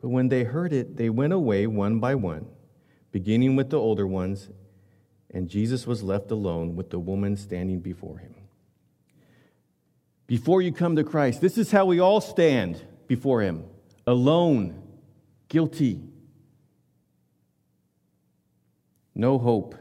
But 0.00 0.08
when 0.08 0.28
they 0.28 0.44
heard 0.44 0.72
it, 0.72 0.96
they 0.96 1.10
went 1.10 1.32
away 1.32 1.66
one 1.66 2.00
by 2.00 2.14
one, 2.14 2.46
beginning 3.12 3.54
with 3.54 3.70
the 3.70 3.78
older 3.78 4.06
ones, 4.06 4.48
and 5.30 5.48
Jesus 5.48 5.86
was 5.86 6.02
left 6.02 6.30
alone 6.30 6.74
with 6.74 6.90
the 6.90 6.98
woman 6.98 7.36
standing 7.36 7.80
before 7.80 8.18
him. 8.18 8.34
Before 10.26 10.62
you 10.62 10.72
come 10.72 10.96
to 10.96 11.04
Christ, 11.04 11.40
this 11.40 11.58
is 11.58 11.70
how 11.70 11.84
we 11.84 12.00
all 12.00 12.20
stand 12.20 12.82
before 13.06 13.42
him 13.42 13.64
alone, 14.06 14.82
guilty 15.48 16.00
No 19.20 19.38
hope. 19.38 19.74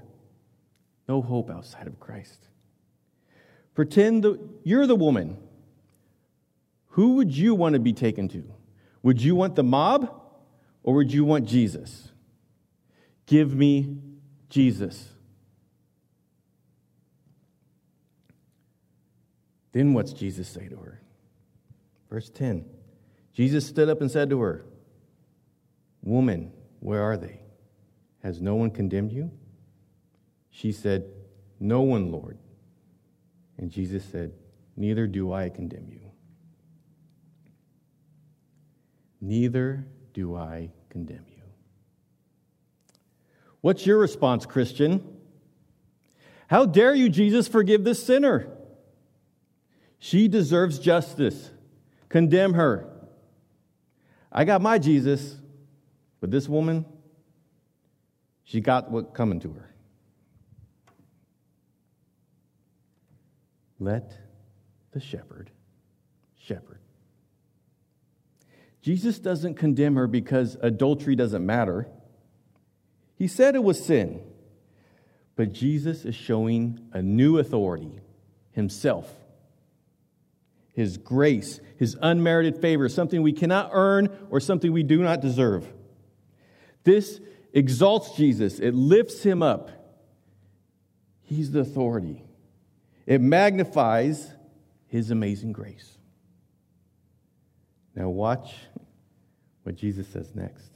No 1.08 1.22
hope 1.22 1.50
outside 1.50 1.88
of 1.88 1.98
Christ. 1.98 2.50
Pretend 3.74 4.22
the 4.26 4.38
you're 4.66 4.86
the 4.86 4.98
woman. 4.98 5.38
Who 6.88 7.14
would 7.16 7.32
you 7.32 7.56
want 7.56 7.72
to 7.76 7.80
be 7.80 7.94
taken 7.94 8.28
to? 8.30 8.44
Would 9.02 9.22
you 9.22 9.36
want 9.36 9.56
the 9.56 9.64
mob 9.64 10.14
or 10.84 10.96
would 10.96 11.14
you 11.14 11.24
want 11.24 11.48
Jesus? 11.48 12.12
Give 13.28 13.56
me 13.56 14.00
Jesus. 14.50 15.08
Then 19.72 19.94
what's 19.94 20.12
Jesus 20.12 20.50
say 20.50 20.68
to 20.68 20.76
her? 20.76 21.02
Verse 22.10 22.30
10 22.30 22.66
Jesus 23.34 23.66
stood 23.66 23.88
up 23.88 24.02
and 24.02 24.12
said 24.12 24.30
to 24.32 24.42
her, 24.42 24.66
Woman, 26.04 26.52
where 26.82 27.04
are 27.04 27.16
they? 27.16 27.40
Has 28.24 28.42
no 28.42 28.56
one 28.56 28.72
condemned 28.72 29.12
you? 29.12 29.32
She 30.52 30.72
said, 30.72 31.06
No 31.60 31.82
one, 31.82 32.12
Lord. 32.12 32.38
And 33.58 33.70
Jesus 33.70 34.04
said, 34.04 34.34
Neither 34.76 35.08
do 35.08 35.34
I 35.34 35.50
condemn 35.50 35.88
you. 35.90 36.00
Neither 39.22 39.86
do 40.14 40.36
I 40.36 40.72
condemn 40.90 41.26
you. 41.30 41.44
What's 43.62 43.86
your 43.86 43.98
response, 43.98 44.46
Christian? 44.46 45.04
How 46.48 46.66
dare 46.66 46.96
you, 46.96 47.10
Jesus, 47.10 47.48
forgive 47.48 47.84
this 47.84 48.02
sinner? 48.04 48.48
She 50.00 50.28
deserves 50.28 50.80
justice. 50.80 51.52
Condemn 52.08 52.54
her. 52.54 52.90
I 54.32 54.46
got 54.46 54.62
my 54.62 54.80
Jesus, 54.80 55.36
but 56.22 56.32
this 56.32 56.48
woman, 56.48 56.86
she 58.50 58.62
got 58.62 58.90
what 58.90 59.14
coming 59.14 59.40
to 59.42 59.54
her. 59.54 59.70
Let 63.80 64.12
the 64.92 65.00
shepherd 65.00 65.52
shepherd. 66.36 66.80
Jesus 68.82 69.20
doesn't 69.20 69.54
condemn 69.54 69.96
her 69.98 70.08
because 70.08 70.58
adultery 70.62 71.16
doesn't 71.16 71.46
matter. 71.46 71.88
He 73.16 73.28
said 73.28 73.54
it 73.54 73.64
was 73.64 73.86
sin. 73.86 74.20
But 75.36 75.54
Jesus 75.54 76.04
is 76.04 76.16
showing 76.16 76.80
a 76.92 77.04
new 77.04 77.38
authority 77.38 78.00
himself. 78.52 79.14
His 80.74 80.98
grace, 80.98 81.60
his 81.78 81.96
unmerited 82.02 82.58
favor, 82.58 82.90
something 82.90 83.22
we 83.22 83.34
cannot 83.34 83.70
earn 83.74 84.10
or 84.32 84.40
something 84.40 84.74
we 84.74 84.82
do 84.82 85.04
not 85.04 85.22
deserve. 85.22 85.72
This 86.84 87.22
exalts 87.54 88.16
Jesus, 88.16 88.60
it 88.60 88.74
lifts 88.74 89.24
him 89.24 89.42
up. 89.42 89.72
He's 91.22 91.52
the 91.52 91.60
authority, 91.60 92.24
it 93.06 93.22
magnifies 93.22 94.32
his 94.88 95.12
amazing 95.12 95.54
grace. 95.54 95.98
Now, 97.96 98.10
watch 98.10 98.56
what 99.64 99.76
Jesus 99.76 100.08
says 100.08 100.34
next. 100.34 100.72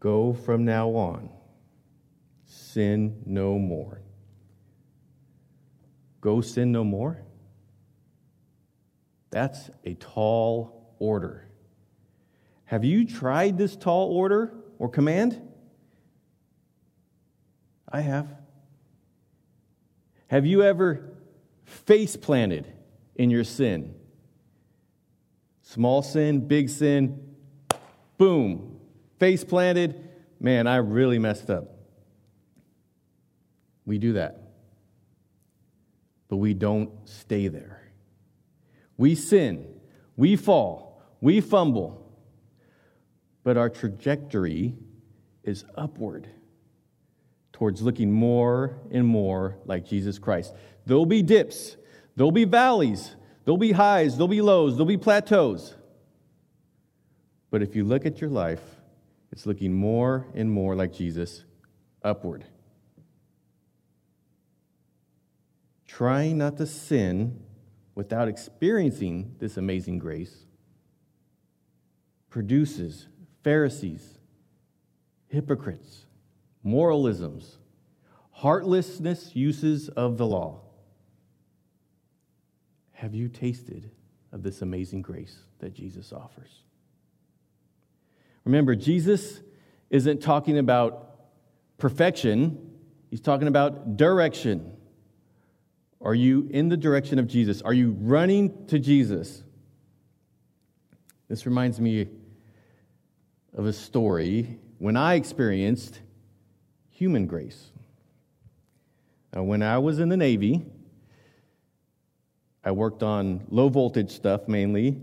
Go 0.00 0.32
from 0.32 0.64
now 0.64 0.90
on, 0.90 1.30
sin 2.46 3.22
no 3.26 3.58
more. 3.58 4.00
Go 6.20 6.40
sin 6.40 6.72
no 6.72 6.84
more? 6.84 7.22
That's 9.30 9.70
a 9.84 9.94
tall 9.94 10.94
order. 10.98 11.47
Have 12.68 12.84
you 12.84 13.06
tried 13.06 13.56
this 13.56 13.76
tall 13.76 14.12
order 14.12 14.52
or 14.78 14.90
command? 14.90 15.40
I 17.90 18.02
have. 18.02 18.28
Have 20.26 20.44
you 20.44 20.62
ever 20.62 21.16
face 21.64 22.14
planted 22.14 22.70
in 23.16 23.30
your 23.30 23.44
sin? 23.44 23.94
Small 25.62 26.02
sin, 26.02 26.46
big 26.46 26.68
sin, 26.68 27.34
boom, 28.18 28.78
face 29.18 29.44
planted. 29.44 30.06
Man, 30.38 30.66
I 30.66 30.76
really 30.76 31.18
messed 31.18 31.48
up. 31.48 31.74
We 33.86 33.96
do 33.96 34.12
that. 34.12 34.42
But 36.28 36.36
we 36.36 36.52
don't 36.52 36.90
stay 37.08 37.48
there. 37.48 37.90
We 38.98 39.14
sin, 39.14 39.66
we 40.18 40.36
fall, 40.36 41.02
we 41.22 41.40
fumble, 41.40 42.07
but 43.44 43.56
our 43.56 43.68
trajectory 43.68 44.74
is 45.44 45.64
upward 45.76 46.28
towards 47.52 47.82
looking 47.82 48.12
more 48.12 48.78
and 48.90 49.06
more 49.06 49.56
like 49.64 49.84
Jesus 49.84 50.18
Christ. 50.18 50.54
There'll 50.86 51.06
be 51.06 51.22
dips, 51.22 51.76
there'll 52.16 52.30
be 52.30 52.44
valleys, 52.44 53.16
there'll 53.44 53.58
be 53.58 53.72
highs, 53.72 54.12
there'll 54.12 54.28
be 54.28 54.40
lows, 54.40 54.74
there'll 54.74 54.86
be 54.86 54.96
plateaus. 54.96 55.74
But 57.50 57.62
if 57.62 57.74
you 57.74 57.84
look 57.84 58.06
at 58.06 58.20
your 58.20 58.30
life, 58.30 58.62
it's 59.32 59.46
looking 59.46 59.72
more 59.72 60.26
and 60.34 60.50
more 60.50 60.76
like 60.76 60.92
Jesus 60.92 61.44
upward. 62.02 62.44
Trying 65.86 66.38
not 66.38 66.58
to 66.58 66.66
sin 66.66 67.42
without 67.94 68.28
experiencing 68.28 69.34
this 69.40 69.56
amazing 69.56 69.98
grace 69.98 70.46
produces 72.30 73.08
Pharisees, 73.48 74.18
hypocrites, 75.28 76.04
moralisms, 76.62 77.56
heartlessness 78.30 79.34
uses 79.34 79.88
of 79.88 80.18
the 80.18 80.26
law. 80.26 80.60
Have 82.92 83.14
you 83.14 83.26
tasted 83.30 83.90
of 84.32 84.42
this 84.42 84.60
amazing 84.60 85.00
grace 85.00 85.38
that 85.60 85.72
Jesus 85.72 86.12
offers? 86.12 86.60
Remember, 88.44 88.74
Jesus 88.74 89.40
isn't 89.88 90.20
talking 90.20 90.58
about 90.58 91.16
perfection, 91.78 92.70
he's 93.08 93.22
talking 93.22 93.48
about 93.48 93.96
direction. 93.96 94.76
Are 96.02 96.14
you 96.14 96.48
in 96.50 96.68
the 96.68 96.76
direction 96.76 97.18
of 97.18 97.26
Jesus? 97.26 97.62
Are 97.62 97.72
you 97.72 97.96
running 97.98 98.66
to 98.66 98.78
Jesus? 98.78 99.42
This 101.30 101.46
reminds 101.46 101.80
me 101.80 102.08
of 103.54 103.66
a 103.66 103.72
story 103.72 104.58
when 104.78 104.96
I 104.96 105.14
experienced 105.14 106.00
human 106.90 107.26
grace. 107.26 107.70
Now, 109.34 109.42
when 109.42 109.62
I 109.62 109.78
was 109.78 109.98
in 109.98 110.08
the 110.08 110.16
Navy, 110.16 110.64
I 112.64 112.70
worked 112.72 113.02
on 113.02 113.44
low 113.48 113.68
voltage 113.68 114.10
stuff 114.10 114.48
mainly 114.48 115.00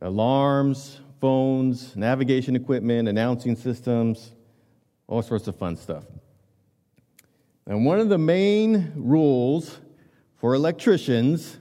alarms, 0.00 1.00
phones, 1.20 1.94
navigation 1.94 2.56
equipment, 2.56 3.08
announcing 3.08 3.54
systems, 3.54 4.32
all 5.06 5.22
sorts 5.22 5.46
of 5.46 5.56
fun 5.56 5.76
stuff. 5.76 6.04
And 7.66 7.86
one 7.86 8.00
of 8.00 8.08
the 8.08 8.18
main 8.18 8.92
rules 8.96 9.80
for 10.36 10.54
electricians 10.54 11.58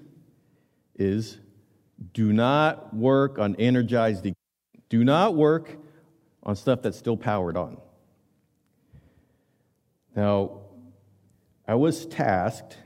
is 0.95 1.38
do 2.13 2.34
not 2.34 2.95
work 2.95 3.38
on 3.38 3.56
energized 3.58 4.25
do 4.89 5.06
not 5.06 5.36
work 5.36 5.77
on 6.43 6.56
stuff 6.56 6.82
that's 6.82 6.97
still 6.97 7.17
powered 7.17 7.56
on. 7.56 7.77
Now, 10.15 10.62
I 11.67 11.75
was 11.75 12.06
tasked 12.06 12.77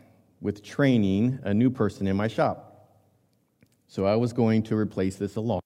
with 0.41 0.63
training 0.63 1.39
a 1.43 1.53
new 1.53 1.69
person 1.69 2.07
in 2.07 2.15
my 2.15 2.27
shop. 2.27 2.89
So 3.87 4.05
I 4.05 4.15
was 4.15 4.33
going 4.33 4.63
to 4.63 4.75
replace 4.75 5.15
this 5.15 5.35
alarm. 5.35 5.61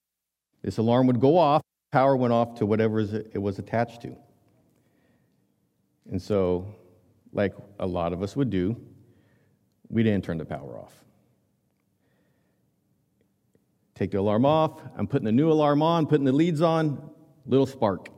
This 0.61 0.77
alarm 0.77 1.07
would 1.07 1.19
go 1.19 1.37
off, 1.37 1.61
power 1.91 2.15
went 2.15 2.33
off 2.33 2.55
to 2.55 2.65
whatever 2.65 2.99
it 2.99 3.41
was 3.41 3.59
attached 3.59 4.01
to. 4.03 4.15
And 6.11 6.21
so, 6.21 6.75
like 7.33 7.53
a 7.79 7.85
lot 7.85 8.13
of 8.13 8.23
us 8.23 8.35
would 8.35 8.49
do, 8.49 8.75
we 9.89 10.03
didn't 10.03 10.23
turn 10.23 10.37
the 10.37 10.45
power 10.45 10.77
off. 10.77 10.93
Take 13.95 14.11
the 14.11 14.19
alarm 14.19 14.45
off. 14.45 14.81
I'm 14.97 15.07
putting 15.07 15.25
the 15.25 15.31
new 15.31 15.51
alarm 15.51 15.81
on, 15.81 16.05
putting 16.05 16.25
the 16.25 16.31
leads 16.31 16.61
on. 16.61 17.09
Little 17.45 17.65
spark. 17.65 18.09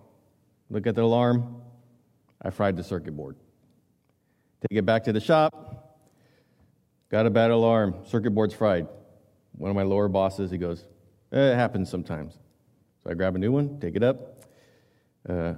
Look 0.70 0.88
at 0.88 0.96
the 0.96 1.04
alarm. 1.04 1.62
I 2.42 2.50
fried 2.50 2.76
the 2.76 2.84
circuit 2.84 3.16
board. 3.16 3.36
Take 4.70 4.78
it 4.78 4.86
back 4.86 5.04
to 5.06 5.14
the 5.14 5.20
shop. 5.20 6.00
Got 7.10 7.26
a 7.26 7.30
bad 7.30 7.52
alarm. 7.52 7.96
Circuit 8.06 8.32
board's 8.32 8.54
fried. 8.54 8.88
One 9.58 9.70
of 9.70 9.76
my 9.76 9.84
lower 9.84 10.08
bosses, 10.08 10.50
he 10.50 10.58
goes, 10.58 10.86
eh, 11.32 11.52
It 11.52 11.56
happens 11.56 11.90
sometimes. 11.90 12.38
So 13.04 13.12
I 13.12 13.14
grab 13.16 13.36
a 13.36 13.40
new 13.40 13.52
one, 13.52 13.80
take 13.80 13.96
it 13.96 14.04
up. 14.04 14.46
Uh, 15.28 15.54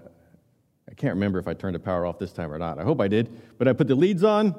I 0.90 0.94
can't 0.96 1.14
remember 1.14 1.40
if 1.40 1.48
I 1.48 1.54
turned 1.54 1.76
the 1.76 1.80
power 1.80 2.06
off 2.06 2.20
this 2.20 2.32
time 2.32 2.52
or 2.52 2.58
not. 2.58 2.80
I 2.80 2.84
hope 2.84 3.02
I 3.02 3.08
did. 3.08 3.30
But 3.58 3.68
I 3.68 3.74
put 3.74 3.88
the 3.88 3.96
leads 3.96 4.24
on, 4.24 4.54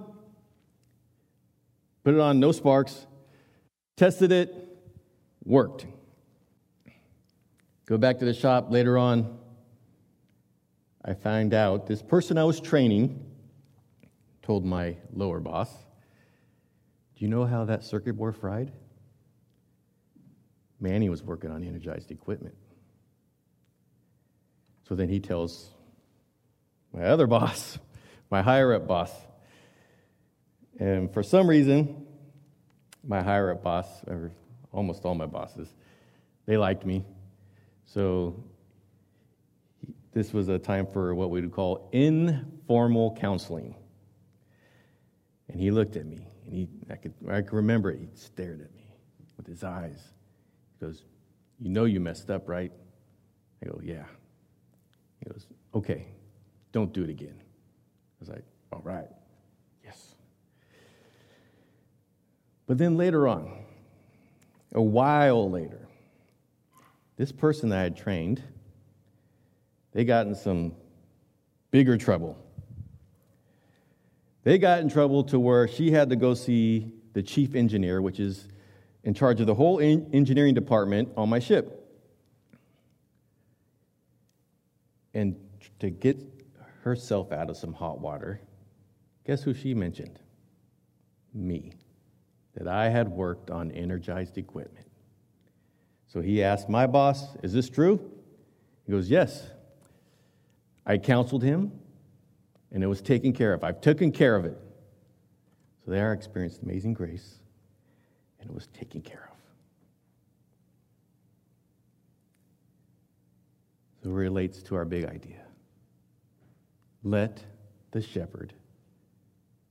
put 2.04 2.14
it 2.14 2.20
on, 2.20 2.40
no 2.40 2.52
sparks, 2.52 3.06
tested 3.96 4.32
it, 4.32 4.54
worked. 5.44 5.86
Go 7.86 7.98
back 7.98 8.18
to 8.20 8.24
the 8.24 8.32
shop 8.32 8.70
later 8.70 8.96
on. 8.96 9.38
I 11.04 11.12
find 11.12 11.52
out 11.52 11.86
this 11.86 12.00
person 12.00 12.38
I 12.38 12.44
was 12.44 12.60
training 12.60 13.34
told 14.44 14.64
my 14.64 14.96
lower 15.12 15.40
boss, 15.40 15.70
Do 17.16 17.24
you 17.24 17.28
know 17.28 17.44
how 17.44 17.64
that 17.64 17.82
circuit 17.82 18.14
board 18.14 18.36
fried? 18.36 18.72
Manny 20.80 21.08
was 21.08 21.22
working 21.22 21.50
on 21.50 21.64
energized 21.64 22.10
equipment. 22.10 22.54
So 24.86 24.94
then 24.94 25.08
he 25.08 25.18
tells 25.18 25.70
my 26.92 27.04
other 27.04 27.26
boss, 27.36 27.78
my 28.30 28.42
higher 28.42 28.74
up 28.74 28.86
boss, 28.86 29.10
And 30.78 31.12
for 31.12 31.22
some 31.22 31.48
reason, 31.48 32.06
my 33.06 33.22
higher 33.22 33.50
up 33.50 33.62
boss, 33.62 33.86
or 34.06 34.32
almost 34.72 35.04
all 35.04 35.14
my 35.14 35.26
bosses, 35.26 35.68
they 36.46 36.56
liked 36.56 36.84
me. 36.84 37.04
So 37.84 38.42
this 40.12 40.32
was 40.32 40.48
a 40.48 40.58
time 40.58 40.86
for 40.86 41.14
what 41.14 41.30
we 41.30 41.40
would 41.40 41.52
call 41.52 41.88
informal 41.92 43.16
counseling. 43.16 43.74
And 45.48 45.60
he 45.60 45.70
looked 45.70 45.96
at 45.96 46.06
me, 46.06 46.26
and 46.46 46.54
he, 46.54 46.68
I 46.90 46.96
could, 46.96 47.14
I 47.28 47.42
could 47.42 47.52
remember 47.52 47.90
it. 47.90 47.98
He 47.98 48.08
stared 48.14 48.60
at 48.60 48.74
me 48.74 48.86
with 49.36 49.46
his 49.46 49.64
eyes. 49.64 50.00
He 50.78 50.86
goes, 50.86 51.04
You 51.58 51.68
know 51.68 51.84
you 51.84 52.00
messed 52.00 52.30
up, 52.30 52.48
right? 52.48 52.72
I 53.62 53.66
go, 53.66 53.80
Yeah. 53.82 54.04
He 55.18 55.30
goes, 55.30 55.46
Okay, 55.74 56.06
don't 56.72 56.92
do 56.92 57.02
it 57.02 57.10
again. 57.10 57.36
I 57.38 58.16
was 58.20 58.28
like, 58.28 58.44
All 58.72 58.82
right, 58.82 59.08
yes. 59.84 60.14
But 62.66 62.78
then 62.78 62.96
later 62.96 63.28
on, 63.28 63.64
a 64.74 64.82
while 64.82 65.50
later, 65.50 65.88
this 67.16 67.32
person 67.32 67.68
that 67.70 67.78
I 67.78 67.82
had 67.82 67.96
trained, 67.96 68.42
they 69.92 70.04
got 70.04 70.26
in 70.26 70.34
some 70.34 70.74
bigger 71.70 71.96
trouble. 71.96 72.38
They 74.42 74.58
got 74.58 74.80
in 74.80 74.88
trouble 74.88 75.24
to 75.24 75.38
where 75.38 75.66
she 75.66 75.90
had 75.90 76.10
to 76.10 76.16
go 76.16 76.34
see 76.34 76.92
the 77.14 77.22
chief 77.22 77.54
engineer, 77.54 78.02
which 78.02 78.20
is 78.20 78.48
in 79.04 79.14
charge 79.14 79.40
of 79.40 79.46
the 79.46 79.54
whole 79.54 79.80
engineering 79.80 80.54
department 80.54 81.10
on 81.16 81.28
my 81.28 81.38
ship. 81.38 81.80
And 85.14 85.36
to 85.78 85.90
get 85.90 86.18
herself 86.82 87.32
out 87.32 87.48
of 87.48 87.56
some 87.56 87.72
hot 87.72 88.00
water, 88.00 88.40
guess 89.24 89.42
who 89.42 89.54
she 89.54 89.72
mentioned? 89.72 90.18
Me. 91.32 91.72
That 92.54 92.68
I 92.68 92.88
had 92.88 93.08
worked 93.08 93.50
on 93.50 93.70
energized 93.72 94.38
equipment. 94.38 94.83
So 96.14 96.20
he 96.20 96.44
asked 96.44 96.68
my 96.68 96.86
boss, 96.86 97.34
Is 97.42 97.52
this 97.52 97.68
true? 97.68 98.00
He 98.86 98.92
goes, 98.92 99.10
Yes. 99.10 99.50
I 100.86 100.96
counseled 100.96 101.42
him, 101.42 101.72
and 102.70 102.84
it 102.84 102.86
was 102.86 103.02
taken 103.02 103.32
care 103.32 103.52
of. 103.52 103.64
I've 103.64 103.80
taken 103.80 104.12
care 104.12 104.36
of 104.36 104.44
it. 104.44 104.56
So 105.84 105.90
there 105.90 106.10
I 106.10 106.12
experienced 106.12 106.62
amazing 106.62 106.92
grace, 106.92 107.40
and 108.38 108.48
it 108.48 108.54
was 108.54 108.68
taken 108.68 109.00
care 109.00 109.28
of. 109.30 109.36
So 114.02 114.10
it 114.10 114.12
relates 114.12 114.62
to 114.64 114.76
our 114.76 114.84
big 114.84 115.06
idea. 115.06 115.42
Let 117.02 117.42
the 117.90 118.02
shepherd 118.02 118.52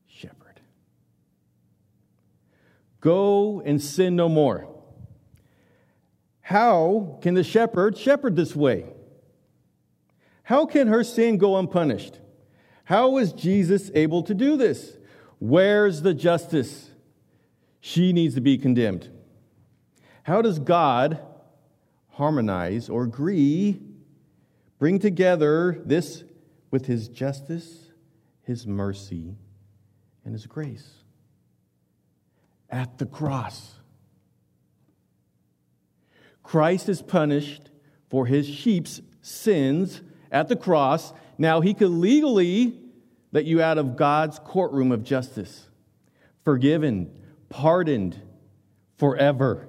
shepherd. 0.07 0.59
Go 2.99 3.61
and 3.61 3.81
sin 3.81 4.15
no 4.15 4.27
more. 4.27 4.72
How 6.43 7.17
can 7.21 7.35
the 7.35 7.43
shepherd 7.43 7.97
shepherd 7.97 8.35
this 8.35 8.53
way? 8.53 8.85
How 10.43 10.65
can 10.65 10.87
her 10.87 11.03
sin 11.03 11.37
go 11.37 11.57
unpunished? 11.57 12.19
How 12.83 13.17
is 13.17 13.31
Jesus 13.31 13.89
able 13.95 14.23
to 14.23 14.33
do 14.33 14.57
this? 14.57 14.97
Where's 15.39 16.01
the 16.01 16.13
justice? 16.13 16.91
She 17.79 18.11
needs 18.11 18.35
to 18.35 18.41
be 18.41 18.57
condemned. 18.57 19.09
How 20.23 20.41
does 20.41 20.59
God 20.59 21.19
harmonize 22.09 22.89
or 22.89 23.03
agree, 23.03 23.81
bring 24.79 24.99
together 24.99 25.81
this 25.85 26.25
with 26.71 26.87
his 26.87 27.07
justice, 27.07 27.87
his 28.41 28.67
mercy, 28.67 29.37
and 30.25 30.33
his 30.33 30.45
grace? 30.45 30.91
At 32.69 32.97
the 32.97 33.05
cross. 33.05 33.75
Christ 36.43 36.89
is 36.89 37.01
punished 37.01 37.71
for 38.09 38.25
his 38.25 38.47
sheep's 38.47 39.01
sins 39.21 40.01
at 40.31 40.49
the 40.49 40.55
cross. 40.55 41.13
Now 41.37 41.61
he 41.61 41.73
could 41.73 41.89
legally 41.89 42.79
let 43.31 43.45
you 43.45 43.61
out 43.61 43.77
of 43.77 43.95
God's 43.95 44.39
courtroom 44.39 44.91
of 44.91 45.03
justice, 45.03 45.67
forgiven, 46.43 47.11
pardoned 47.49 48.21
forever. 48.97 49.67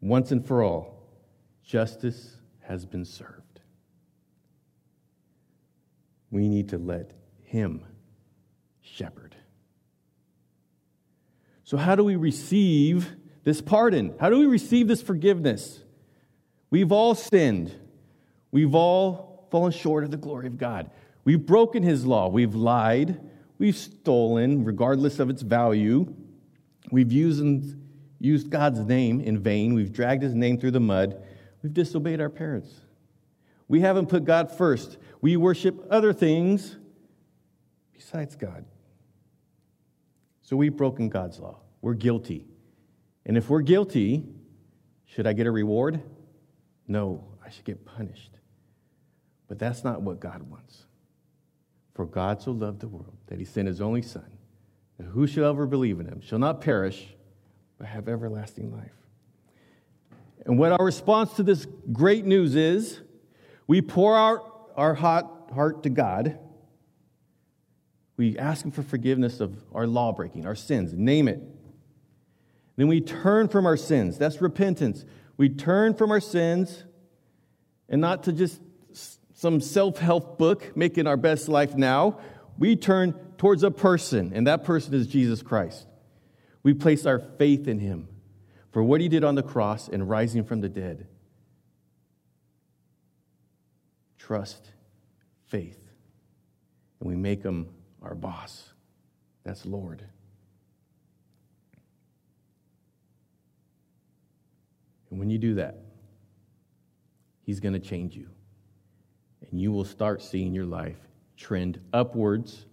Once 0.00 0.30
and 0.30 0.46
for 0.46 0.62
all, 0.62 1.08
justice 1.64 2.36
has 2.60 2.86
been 2.86 3.04
served. 3.04 3.60
We 6.30 6.48
need 6.48 6.70
to 6.70 6.78
let 6.78 7.12
him 7.44 7.84
shepherd. 8.80 9.36
So, 11.64 11.76
how 11.76 11.96
do 11.96 12.04
we 12.04 12.16
receive 12.16 13.16
this 13.46 13.60
pardon? 13.60 14.12
How 14.18 14.28
do 14.28 14.40
we 14.40 14.46
receive 14.46 14.88
this 14.88 15.00
forgiveness? 15.00 15.78
We've 16.68 16.90
all 16.90 17.14
sinned. 17.14 17.72
We've 18.50 18.74
all 18.74 19.46
fallen 19.52 19.70
short 19.70 20.02
of 20.02 20.10
the 20.10 20.16
glory 20.16 20.48
of 20.48 20.58
God. 20.58 20.90
We've 21.22 21.46
broken 21.46 21.84
his 21.84 22.04
law. 22.04 22.26
We've 22.26 22.56
lied. 22.56 23.20
We've 23.58 23.76
stolen, 23.76 24.64
regardless 24.64 25.20
of 25.20 25.30
its 25.30 25.42
value. 25.42 26.12
We've 26.90 27.12
used, 27.12 27.76
used 28.18 28.50
God's 28.50 28.80
name 28.80 29.20
in 29.20 29.38
vain. 29.38 29.74
We've 29.74 29.92
dragged 29.92 30.24
his 30.24 30.34
name 30.34 30.58
through 30.58 30.72
the 30.72 30.80
mud. 30.80 31.22
We've 31.62 31.72
disobeyed 31.72 32.20
our 32.20 32.28
parents. 32.28 32.80
We 33.68 33.80
haven't 33.80 34.08
put 34.08 34.24
God 34.24 34.50
first. 34.50 34.98
We 35.20 35.36
worship 35.36 35.86
other 35.88 36.12
things 36.12 36.74
besides 37.92 38.34
God. 38.34 38.64
So 40.42 40.56
we've 40.56 40.76
broken 40.76 41.08
God's 41.10 41.38
law. 41.38 41.60
We're 41.80 41.94
guilty. 41.94 42.44
And 43.26 43.36
if 43.36 43.50
we're 43.50 43.60
guilty, 43.60 44.24
should 45.04 45.26
I 45.26 45.32
get 45.32 45.46
a 45.46 45.50
reward? 45.50 46.00
No, 46.86 47.24
I 47.44 47.50
should 47.50 47.64
get 47.64 47.84
punished. 47.84 48.30
But 49.48 49.58
that's 49.58 49.82
not 49.82 50.00
what 50.00 50.20
God 50.20 50.42
wants. 50.42 50.84
For 51.94 52.06
God 52.06 52.40
so 52.40 52.52
loved 52.52 52.80
the 52.80 52.88
world 52.88 53.16
that 53.26 53.38
he 53.38 53.44
sent 53.44 53.66
his 53.66 53.80
only 53.80 54.02
Son, 54.02 54.30
that 54.98 55.06
whosoever 55.08 55.66
believe 55.66 55.98
in 55.98 56.06
him 56.06 56.20
shall 56.20 56.38
not 56.38 56.60
perish, 56.60 57.08
but 57.78 57.88
have 57.88 58.08
everlasting 58.08 58.72
life. 58.72 58.92
And 60.44 60.56
what 60.58 60.72
our 60.72 60.84
response 60.84 61.32
to 61.34 61.42
this 61.42 61.66
great 61.92 62.24
news 62.24 62.54
is, 62.54 63.00
we 63.66 63.82
pour 63.82 64.16
out 64.16 64.70
our 64.76 64.94
hot 64.94 65.50
heart 65.52 65.82
to 65.82 65.90
God. 65.90 66.38
We 68.16 68.38
ask 68.38 68.64
him 68.64 68.70
for 68.70 68.84
forgiveness 68.84 69.40
of 69.40 69.56
our 69.72 69.86
law 69.86 70.12
breaking, 70.12 70.46
our 70.46 70.54
sins, 70.54 70.92
name 70.92 71.26
it. 71.26 71.42
Then 72.76 72.88
we 72.88 73.00
turn 73.00 73.48
from 73.48 73.66
our 73.66 73.76
sins. 73.76 74.18
That's 74.18 74.40
repentance. 74.40 75.04
We 75.36 75.48
turn 75.48 75.94
from 75.94 76.10
our 76.10 76.20
sins 76.20 76.84
and 77.88 78.00
not 78.00 78.24
to 78.24 78.32
just 78.32 78.60
some 79.34 79.60
self 79.60 79.98
help 79.98 80.38
book, 80.38 80.76
making 80.76 81.06
our 81.06 81.16
best 81.16 81.48
life 81.48 81.74
now. 81.74 82.20
We 82.58 82.76
turn 82.76 83.12
towards 83.36 83.62
a 83.62 83.70
person, 83.70 84.32
and 84.34 84.46
that 84.46 84.64
person 84.64 84.94
is 84.94 85.06
Jesus 85.06 85.42
Christ. 85.42 85.86
We 86.62 86.74
place 86.74 87.06
our 87.06 87.18
faith 87.18 87.68
in 87.68 87.78
him 87.78 88.08
for 88.72 88.82
what 88.82 89.00
he 89.00 89.08
did 89.08 89.24
on 89.24 89.34
the 89.34 89.42
cross 89.42 89.88
and 89.88 90.08
rising 90.08 90.44
from 90.44 90.62
the 90.62 90.68
dead. 90.68 91.06
Trust, 94.18 94.72
faith, 95.46 95.78
and 97.00 97.08
we 97.08 97.14
make 97.14 97.42
him 97.42 97.68
our 98.02 98.14
boss. 98.14 98.72
That's 99.44 99.64
Lord. 99.64 100.02
And 105.16 105.20
when 105.20 105.30
you 105.30 105.38
do 105.38 105.54
that, 105.54 105.78
he's 107.40 107.58
going 107.58 107.72
to 107.72 107.80
change 107.80 108.14
you 108.14 108.28
and 109.50 109.58
you 109.58 109.72
will 109.72 109.86
start 109.86 110.20
seeing 110.20 110.52
your 110.52 110.66
life 110.66 110.98
trend 111.38 111.80
upwards 111.94 112.66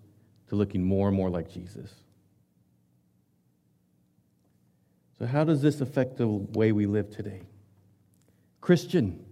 to 0.50 0.56
looking 0.56 0.84
more 0.84 1.08
and 1.08 1.16
more 1.16 1.30
like 1.30 1.50
Jesus. 1.50 1.90
So, 5.18 5.26
how 5.26 5.46
does 5.46 5.62
this 5.62 5.80
affect 5.80 6.18
the 6.18 6.28
way 6.28 6.74
we 6.74 6.86
live 6.86 7.10
today? 7.10 7.44
Christian, 8.60 9.24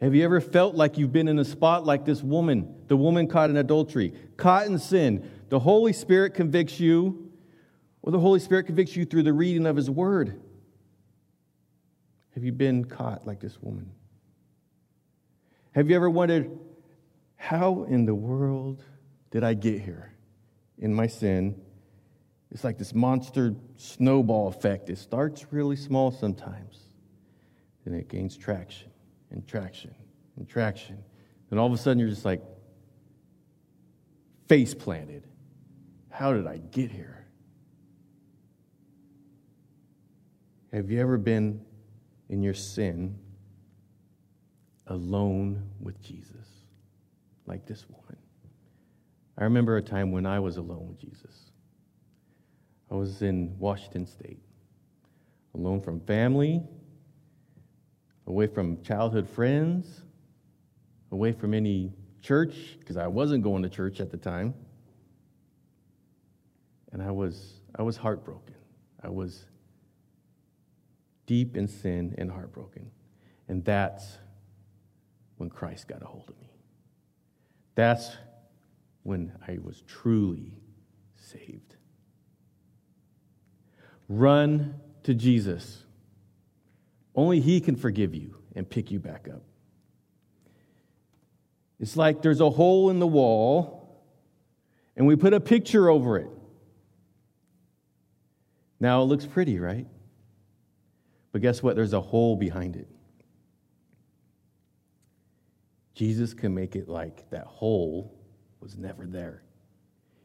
have 0.00 0.14
you 0.14 0.24
ever 0.24 0.40
felt 0.40 0.74
like 0.74 0.96
you've 0.96 1.12
been 1.12 1.28
in 1.28 1.38
a 1.38 1.44
spot 1.44 1.84
like 1.84 2.06
this 2.06 2.22
woman, 2.22 2.76
the 2.88 2.96
woman 2.96 3.28
caught 3.28 3.50
in 3.50 3.58
adultery, 3.58 4.14
caught 4.38 4.68
in 4.68 4.78
sin? 4.78 5.30
The 5.50 5.58
Holy 5.58 5.92
Spirit 5.92 6.32
convicts 6.32 6.80
you, 6.80 7.30
or 8.00 8.10
the 8.10 8.20
Holy 8.20 8.40
Spirit 8.40 8.64
convicts 8.64 8.96
you 8.96 9.04
through 9.04 9.24
the 9.24 9.34
reading 9.34 9.66
of 9.66 9.76
His 9.76 9.90
Word. 9.90 10.40
Have 12.36 12.44
you 12.44 12.52
been 12.52 12.84
caught 12.84 13.26
like 13.26 13.40
this 13.40 13.56
woman? 13.62 13.90
Have 15.72 15.88
you 15.88 15.96
ever 15.96 16.10
wondered, 16.10 16.50
how 17.36 17.84
in 17.84 18.04
the 18.04 18.14
world 18.14 18.84
did 19.30 19.42
I 19.42 19.54
get 19.54 19.80
here 19.80 20.12
in 20.76 20.92
my 20.92 21.06
sin? 21.06 21.58
It's 22.50 22.62
like 22.62 22.76
this 22.76 22.94
monster 22.94 23.54
snowball 23.76 24.48
effect. 24.48 24.90
It 24.90 24.98
starts 24.98 25.50
really 25.50 25.76
small 25.76 26.10
sometimes, 26.10 26.78
then 27.86 27.94
it 27.94 28.06
gains 28.10 28.36
traction 28.36 28.90
and 29.30 29.46
traction 29.46 29.94
and 30.36 30.46
traction. 30.46 31.02
And 31.50 31.58
all 31.58 31.66
of 31.66 31.72
a 31.72 31.78
sudden, 31.78 31.98
you're 31.98 32.10
just 32.10 32.26
like, 32.26 32.42
face 34.46 34.74
planted. 34.74 35.26
How 36.10 36.34
did 36.34 36.46
I 36.46 36.58
get 36.58 36.90
here? 36.90 37.26
Have 40.70 40.90
you 40.90 41.00
ever 41.00 41.16
been 41.16 41.62
in 42.28 42.42
your 42.42 42.54
sin 42.54 43.18
alone 44.86 45.62
with 45.80 46.00
Jesus, 46.02 46.46
like 47.46 47.66
this 47.66 47.88
woman? 47.88 48.16
I 49.38 49.44
remember 49.44 49.76
a 49.76 49.82
time 49.82 50.12
when 50.12 50.26
I 50.26 50.38
was 50.40 50.56
alone 50.56 50.88
with 50.88 50.98
Jesus. 50.98 51.50
I 52.90 52.94
was 52.94 53.22
in 53.22 53.56
Washington 53.58 54.06
State, 54.06 54.40
alone 55.54 55.80
from 55.80 56.00
family, 56.00 56.62
away 58.26 58.46
from 58.46 58.82
childhood 58.82 59.28
friends, 59.28 60.02
away 61.12 61.32
from 61.32 61.52
any 61.52 61.92
church, 62.22 62.76
because 62.78 62.96
I 62.96 63.06
wasn't 63.06 63.42
going 63.42 63.62
to 63.62 63.68
church 63.68 64.00
at 64.00 64.10
the 64.10 64.16
time. 64.16 64.54
And 66.92 67.02
I 67.02 67.10
was, 67.10 67.60
I 67.74 67.82
was 67.82 67.96
heartbroken. 67.96 68.54
I 69.02 69.08
was 69.08 69.44
deep 71.26 71.56
in 71.56 71.68
sin 71.68 72.14
and 72.16 72.30
heartbroken. 72.30 72.90
And 73.48 73.64
that's 73.64 74.18
when 75.36 75.50
Christ 75.50 75.88
got 75.88 76.02
a 76.02 76.06
hold 76.06 76.30
of 76.30 76.40
me. 76.40 76.50
That's 77.74 78.16
when 79.02 79.32
I 79.46 79.58
was 79.62 79.82
truly 79.86 80.54
saved. 81.16 81.76
Run 84.08 84.80
to 85.02 85.14
Jesus. 85.14 85.84
Only 87.14 87.40
He 87.40 87.60
can 87.60 87.76
forgive 87.76 88.14
you 88.14 88.36
and 88.54 88.68
pick 88.68 88.90
you 88.90 88.98
back 88.98 89.28
up. 89.32 89.42
It's 91.78 91.96
like 91.96 92.22
there's 92.22 92.40
a 92.40 92.50
hole 92.50 92.90
in 92.90 92.98
the 92.98 93.06
wall 93.06 94.02
and 94.96 95.06
we 95.06 95.14
put 95.14 95.34
a 95.34 95.40
picture 95.40 95.90
over 95.90 96.18
it. 96.18 96.30
Now 98.80 99.02
it 99.02 99.04
looks 99.04 99.26
pretty, 99.26 99.58
right? 99.58 99.86
But 101.36 101.42
guess 101.42 101.62
what? 101.62 101.76
There's 101.76 101.92
a 101.92 102.00
hole 102.00 102.34
behind 102.34 102.76
it. 102.76 102.88
Jesus 105.92 106.32
can 106.32 106.54
make 106.54 106.74
it 106.74 106.88
like 106.88 107.28
that 107.28 107.44
hole 107.44 108.18
was 108.58 108.78
never 108.78 109.04
there. 109.04 109.42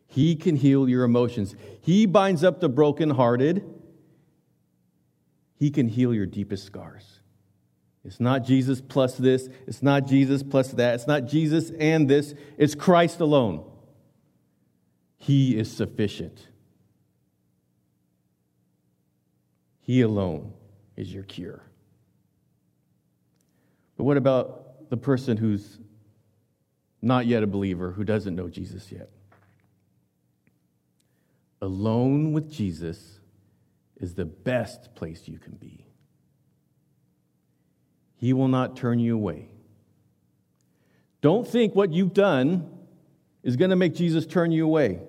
He 0.08 0.38
can 0.38 0.56
heal 0.56 0.88
your 0.88 1.04
emotions. 1.04 1.54
He 1.82 2.06
binds 2.06 2.46
up 2.46 2.62
the 2.62 2.70
brokenhearted. 2.70 3.62
He 5.60 5.70
can 5.70 5.90
heal 5.90 6.14
your 6.14 6.26
deepest 6.26 6.64
scars. 6.64 7.20
It's 8.06 8.22
not 8.22 8.46
Jesus 8.46 8.80
plus 8.80 9.18
this. 9.18 9.50
It's 9.68 9.84
not 9.84 10.08
Jesus 10.08 10.44
plus 10.44 10.70
that. 10.72 10.96
It's 10.96 11.08
not 11.08 11.26
Jesus 11.26 11.72
and 11.72 12.08
this. 12.08 12.34
It's 12.58 12.74
Christ 12.74 13.20
alone. 13.20 13.70
He 15.18 15.58
is 15.58 15.70
sufficient. 15.70 16.48
He 19.82 20.00
alone 20.00 20.54
is 20.96 21.14
your 21.14 21.24
cure. 21.24 21.62
But 23.98 24.04
what 24.04 24.18
about 24.18 24.90
the 24.90 24.98
person 24.98 25.38
who's 25.38 25.80
not 27.02 27.26
yet 27.26 27.44
a 27.44 27.48
believer, 27.48 27.92
who 27.92 28.04
doesn't 28.04 28.36
know 28.36 28.50
Jesus 28.50 28.92
yet? 28.92 29.10
Alone 31.62 32.34
with 32.34 32.52
Jesus 32.52 33.20
is 34.00 34.16
the 34.16 34.26
best 34.26 34.96
place 34.96 35.28
you 35.28 35.38
can 35.38 35.54
be. 35.54 35.86
He 38.16 38.34
will 38.34 38.48
not 38.48 38.76
turn 38.76 39.00
you 39.00 39.16
away. 39.16 39.50
Don't 41.22 41.48
think 41.48 41.76
what 41.76 41.92
you've 41.92 42.14
done 42.14 42.70
is 43.44 43.56
going 43.56 43.70
to 43.70 43.76
make 43.76 43.96
Jesus 43.96 44.26
turn 44.26 44.52
you 44.52 44.66
away. 44.66 45.00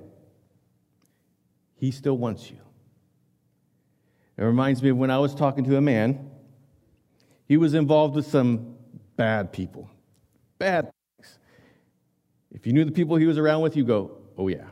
He 1.77 1.91
still 1.91 2.17
wants 2.17 2.51
you. 2.51 2.59
It 4.43 4.47
reminds 4.47 4.83
me 4.83 4.89
of 4.89 4.97
when 4.97 5.09
I 5.09 5.21
was 5.21 5.37
talking 5.37 5.63
to 5.67 5.77
a 5.77 5.81
man. 5.81 6.29
He 7.47 7.57
was 7.57 7.75
involved 7.75 8.17
with 8.17 8.27
some 8.27 8.75
bad 9.15 9.53
people. 9.53 9.89
Bad 10.59 10.91
things. 11.17 11.39
If 12.51 12.67
you 12.67 12.73
knew 12.73 12.85
the 12.85 12.91
people 12.91 13.15
he 13.15 13.27
was 13.27 13.39
around 13.39 13.61
with, 13.63 13.77
you 13.77 13.85
go, 13.85 14.19
oh, 14.37 14.49
yeah. 14.49 14.65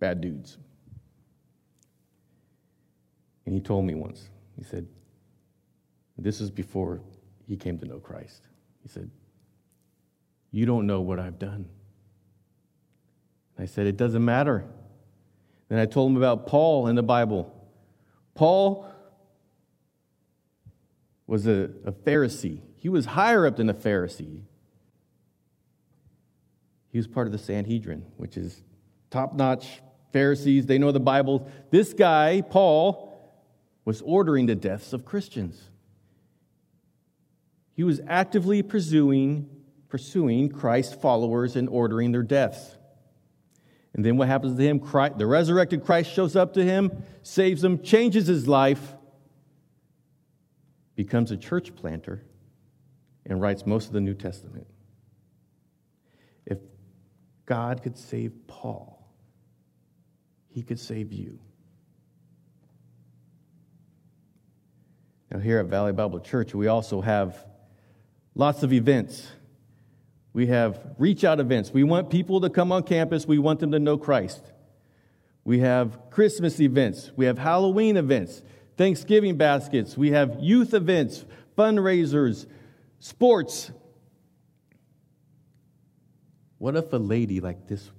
Bad 0.00 0.20
dudes. 0.20 0.58
And 3.46 3.54
he 3.54 3.60
told 3.60 3.84
me 3.84 3.94
once, 3.94 4.28
he 4.56 4.64
said, 4.64 4.88
this 6.16 6.40
is 6.40 6.50
before 6.50 7.00
he 7.46 7.56
came 7.56 7.78
to 7.78 7.86
know 7.86 8.00
Christ. 8.00 8.48
He 8.82 8.88
said, 8.88 9.12
You 10.50 10.66
don't 10.66 10.88
know 10.88 11.02
what 11.02 11.20
I've 11.20 11.38
done. 11.38 11.68
I 13.56 13.66
said, 13.66 13.86
It 13.86 13.96
doesn't 13.96 14.24
matter. 14.24 14.64
Then 15.68 15.78
I 15.78 15.86
told 15.86 16.10
him 16.10 16.16
about 16.16 16.48
Paul 16.48 16.88
in 16.88 16.96
the 16.96 17.02
Bible. 17.04 17.54
Paul 18.38 18.86
was 21.26 21.48
a, 21.48 21.70
a 21.84 21.90
Pharisee, 21.90 22.60
he 22.76 22.88
was 22.88 23.04
higher 23.04 23.44
up 23.48 23.56
than 23.56 23.68
a 23.68 23.74
Pharisee. 23.74 24.42
He 26.90 26.98
was 26.98 27.08
part 27.08 27.26
of 27.26 27.32
the 27.32 27.38
Sanhedrin, 27.38 28.06
which 28.16 28.36
is 28.36 28.62
top 29.10 29.34
notch 29.34 29.82
Pharisees. 30.12 30.66
They 30.66 30.78
know 30.78 30.92
the 30.92 31.00
Bible. 31.00 31.50
This 31.70 31.92
guy, 31.92 32.42
Paul, 32.42 33.12
was 33.84 34.02
ordering 34.02 34.46
the 34.46 34.54
deaths 34.54 34.92
of 34.92 35.04
Christians. 35.04 35.60
He 37.74 37.82
was 37.82 38.00
actively 38.06 38.62
pursuing, 38.62 39.50
pursuing 39.88 40.48
Christ's 40.48 40.94
followers 40.94 41.56
and 41.56 41.68
ordering 41.68 42.12
their 42.12 42.22
deaths. 42.22 42.77
And 43.98 44.04
then 44.04 44.16
what 44.16 44.28
happens 44.28 44.56
to 44.56 44.62
him? 44.62 44.78
Christ, 44.78 45.18
the 45.18 45.26
resurrected 45.26 45.84
Christ 45.84 46.12
shows 46.12 46.36
up 46.36 46.54
to 46.54 46.62
him, 46.62 47.02
saves 47.24 47.64
him, 47.64 47.82
changes 47.82 48.28
his 48.28 48.46
life, 48.46 48.94
becomes 50.94 51.32
a 51.32 51.36
church 51.36 51.74
planter, 51.74 52.24
and 53.26 53.40
writes 53.40 53.66
most 53.66 53.88
of 53.88 53.92
the 53.92 54.00
New 54.00 54.14
Testament. 54.14 54.68
If 56.46 56.58
God 57.44 57.82
could 57.82 57.98
save 57.98 58.46
Paul, 58.46 59.04
he 60.46 60.62
could 60.62 60.78
save 60.78 61.12
you. 61.12 61.40
Now, 65.32 65.40
here 65.40 65.58
at 65.58 65.66
Valley 65.66 65.92
Bible 65.92 66.20
Church, 66.20 66.54
we 66.54 66.68
also 66.68 67.00
have 67.00 67.44
Lots 68.38 68.62
of 68.62 68.72
events. 68.72 69.26
We 70.38 70.46
have 70.46 70.78
reach 70.98 71.24
out 71.24 71.40
events. 71.40 71.72
We 71.72 71.82
want 71.82 72.10
people 72.10 72.42
to 72.42 72.48
come 72.48 72.70
on 72.70 72.84
campus. 72.84 73.26
We 73.26 73.40
want 73.40 73.58
them 73.58 73.72
to 73.72 73.80
know 73.80 73.98
Christ. 73.98 74.52
We 75.42 75.58
have 75.58 75.98
Christmas 76.10 76.60
events. 76.60 77.10
We 77.16 77.24
have 77.24 77.38
Halloween 77.38 77.96
events, 77.96 78.44
Thanksgiving 78.76 79.36
baskets. 79.36 79.98
We 79.98 80.12
have 80.12 80.36
youth 80.38 80.74
events, 80.74 81.24
fundraisers, 81.56 82.46
sports. 83.00 83.72
What 86.58 86.76
if 86.76 86.92
a 86.92 86.98
lady 86.98 87.40
like 87.40 87.66
this 87.66 87.90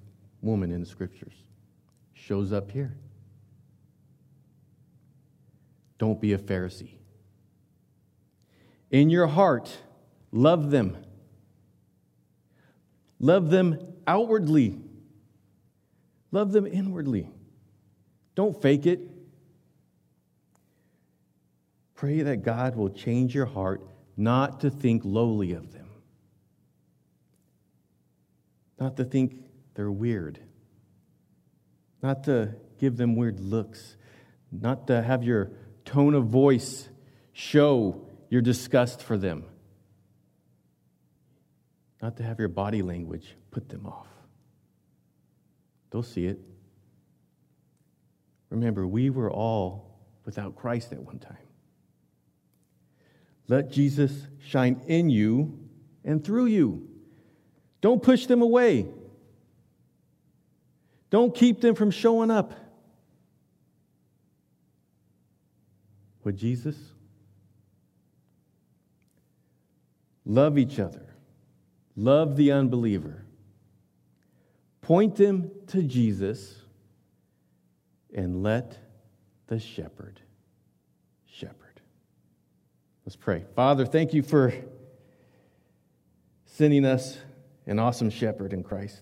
woman 0.41 0.71
in 0.71 0.80
the 0.80 0.86
scriptures 0.86 1.34
shows 2.13 2.54
up 2.54 2.71
here? 2.71 2.95
Don't 5.97 6.21
be 6.21 6.32
a 6.32 6.38
Pharisee. 6.38 6.93
In 8.91 9.10
your 9.10 9.28
heart, 9.28 9.69
Love 10.32 10.69
them. 10.69 10.97
Love 13.20 13.50
them 13.50 13.78
outwardly. 14.08 14.80
Love 16.32 16.52
them 16.52 16.66
inwardly. 16.66 17.30
Don't 18.36 18.60
fake 18.62 18.86
it. 18.86 19.00
Pray 21.96 22.22
that 22.22 22.44
God 22.44 22.76
will 22.76 22.90
change 22.90 23.36
your 23.36 23.46
heart 23.46 23.82
not 24.16 24.62
to 24.62 24.70
think 24.70 25.02
lowly 25.04 25.52
of 25.52 25.74
them, 25.74 25.90
not 28.80 28.96
to 28.98 29.04
think 29.04 29.44
they're 29.74 29.92
weird, 29.92 30.40
not 32.02 32.24
to 32.26 32.56
give 32.78 32.96
them 32.96 33.18
weird 33.18 33.40
looks, 33.42 33.98
not 34.52 34.88
to 34.88 35.02
have 35.02 35.24
your 35.24 35.52
tone 35.84 36.14
of 36.14 36.28
voice 36.28 36.88
show 37.34 38.08
your 38.30 38.42
disgust 38.42 39.02
for 39.02 39.18
them 39.18 39.44
not 42.02 42.18
to 42.18 42.24
have 42.24 42.40
your 42.40 42.48
body 42.48 42.82
language 42.82 43.36
put 43.52 43.70
them 43.70 43.86
off. 43.86 44.08
They'll 45.92 46.04
see 46.04 46.26
it. 46.26 46.40
Remember, 48.50 48.88
we 48.88 49.10
were 49.10 49.32
all 49.32 50.00
without 50.26 50.56
Christ 50.56 50.92
at 50.92 51.00
one 51.00 51.20
time. 51.20 51.38
Let 53.48 53.72
Jesus 53.72 54.28
shine 54.46 54.82
in 54.88 55.10
you 55.10 55.60
and 56.04 56.24
through 56.24 56.46
you. 56.46 56.88
Don't 57.82 58.02
push 58.02 58.28
them 58.28 58.42
away. 58.42 58.88
Don't 61.10 61.34
keep 61.34 61.62
them 61.62 61.76
from 61.76 61.90
showing 61.90 62.30
up. 62.30 62.54
With 66.24 66.38
Jesus, 66.38 66.76
love 70.26 70.60
each 70.60 70.80
other 70.80 71.09
Love 72.00 72.38
the 72.38 72.54
unbeliever. 72.54 73.26
point 74.82 75.18
them 75.18 75.52
to 75.68 75.84
Jesus, 75.84 76.56
and 78.16 78.42
let 78.42 78.78
the 79.48 79.60
shepherd 79.60 80.22
shepherd. 81.26 81.82
Let's 83.06 83.18
pray. 83.18 83.44
Father, 83.54 83.86
thank 83.86 84.14
you 84.14 84.24
for 84.24 84.54
sending 86.46 86.86
us 86.86 87.18
an 87.68 87.80
awesome 87.80 88.10
shepherd 88.10 88.54
in 88.54 88.64
Christ. 88.64 89.02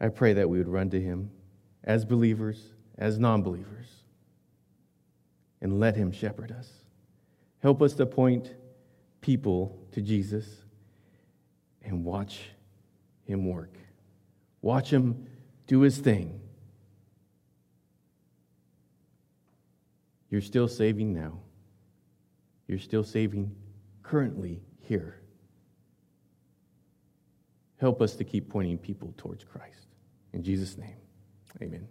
I 0.00 0.08
pray 0.08 0.32
that 0.32 0.48
we 0.48 0.56
would 0.56 0.68
run 0.68 0.88
to 0.88 1.00
him 1.00 1.30
as 1.84 2.06
believers, 2.06 2.62
as 2.96 3.18
non 3.18 3.42
believers, 3.42 3.88
and 5.60 5.78
let 5.78 5.96
him 5.96 6.12
shepherd 6.12 6.50
us. 6.50 6.70
Help 7.60 7.82
us 7.82 7.92
to 7.92 8.06
point 8.06 8.54
people 9.20 9.78
to 9.92 10.00
Jesus 10.00 10.46
and 11.82 12.04
watch 12.04 12.50
him 13.24 13.46
work. 13.46 13.74
Watch 14.62 14.90
him 14.90 15.26
do 15.66 15.80
his 15.80 15.98
thing. 15.98 16.40
You're 20.30 20.40
still 20.40 20.68
saving 20.68 21.14
now. 21.14 21.40
You're 22.66 22.78
still 22.78 23.04
saving 23.04 23.54
currently 24.02 24.60
here. 24.80 25.20
Help 27.80 28.02
us 28.02 28.16
to 28.16 28.24
keep 28.24 28.50
pointing 28.50 28.76
people 28.76 29.14
towards 29.16 29.44
Christ. 29.44 29.86
In 30.32 30.42
Jesus' 30.42 30.76
name, 30.76 30.96
amen. 31.62 31.88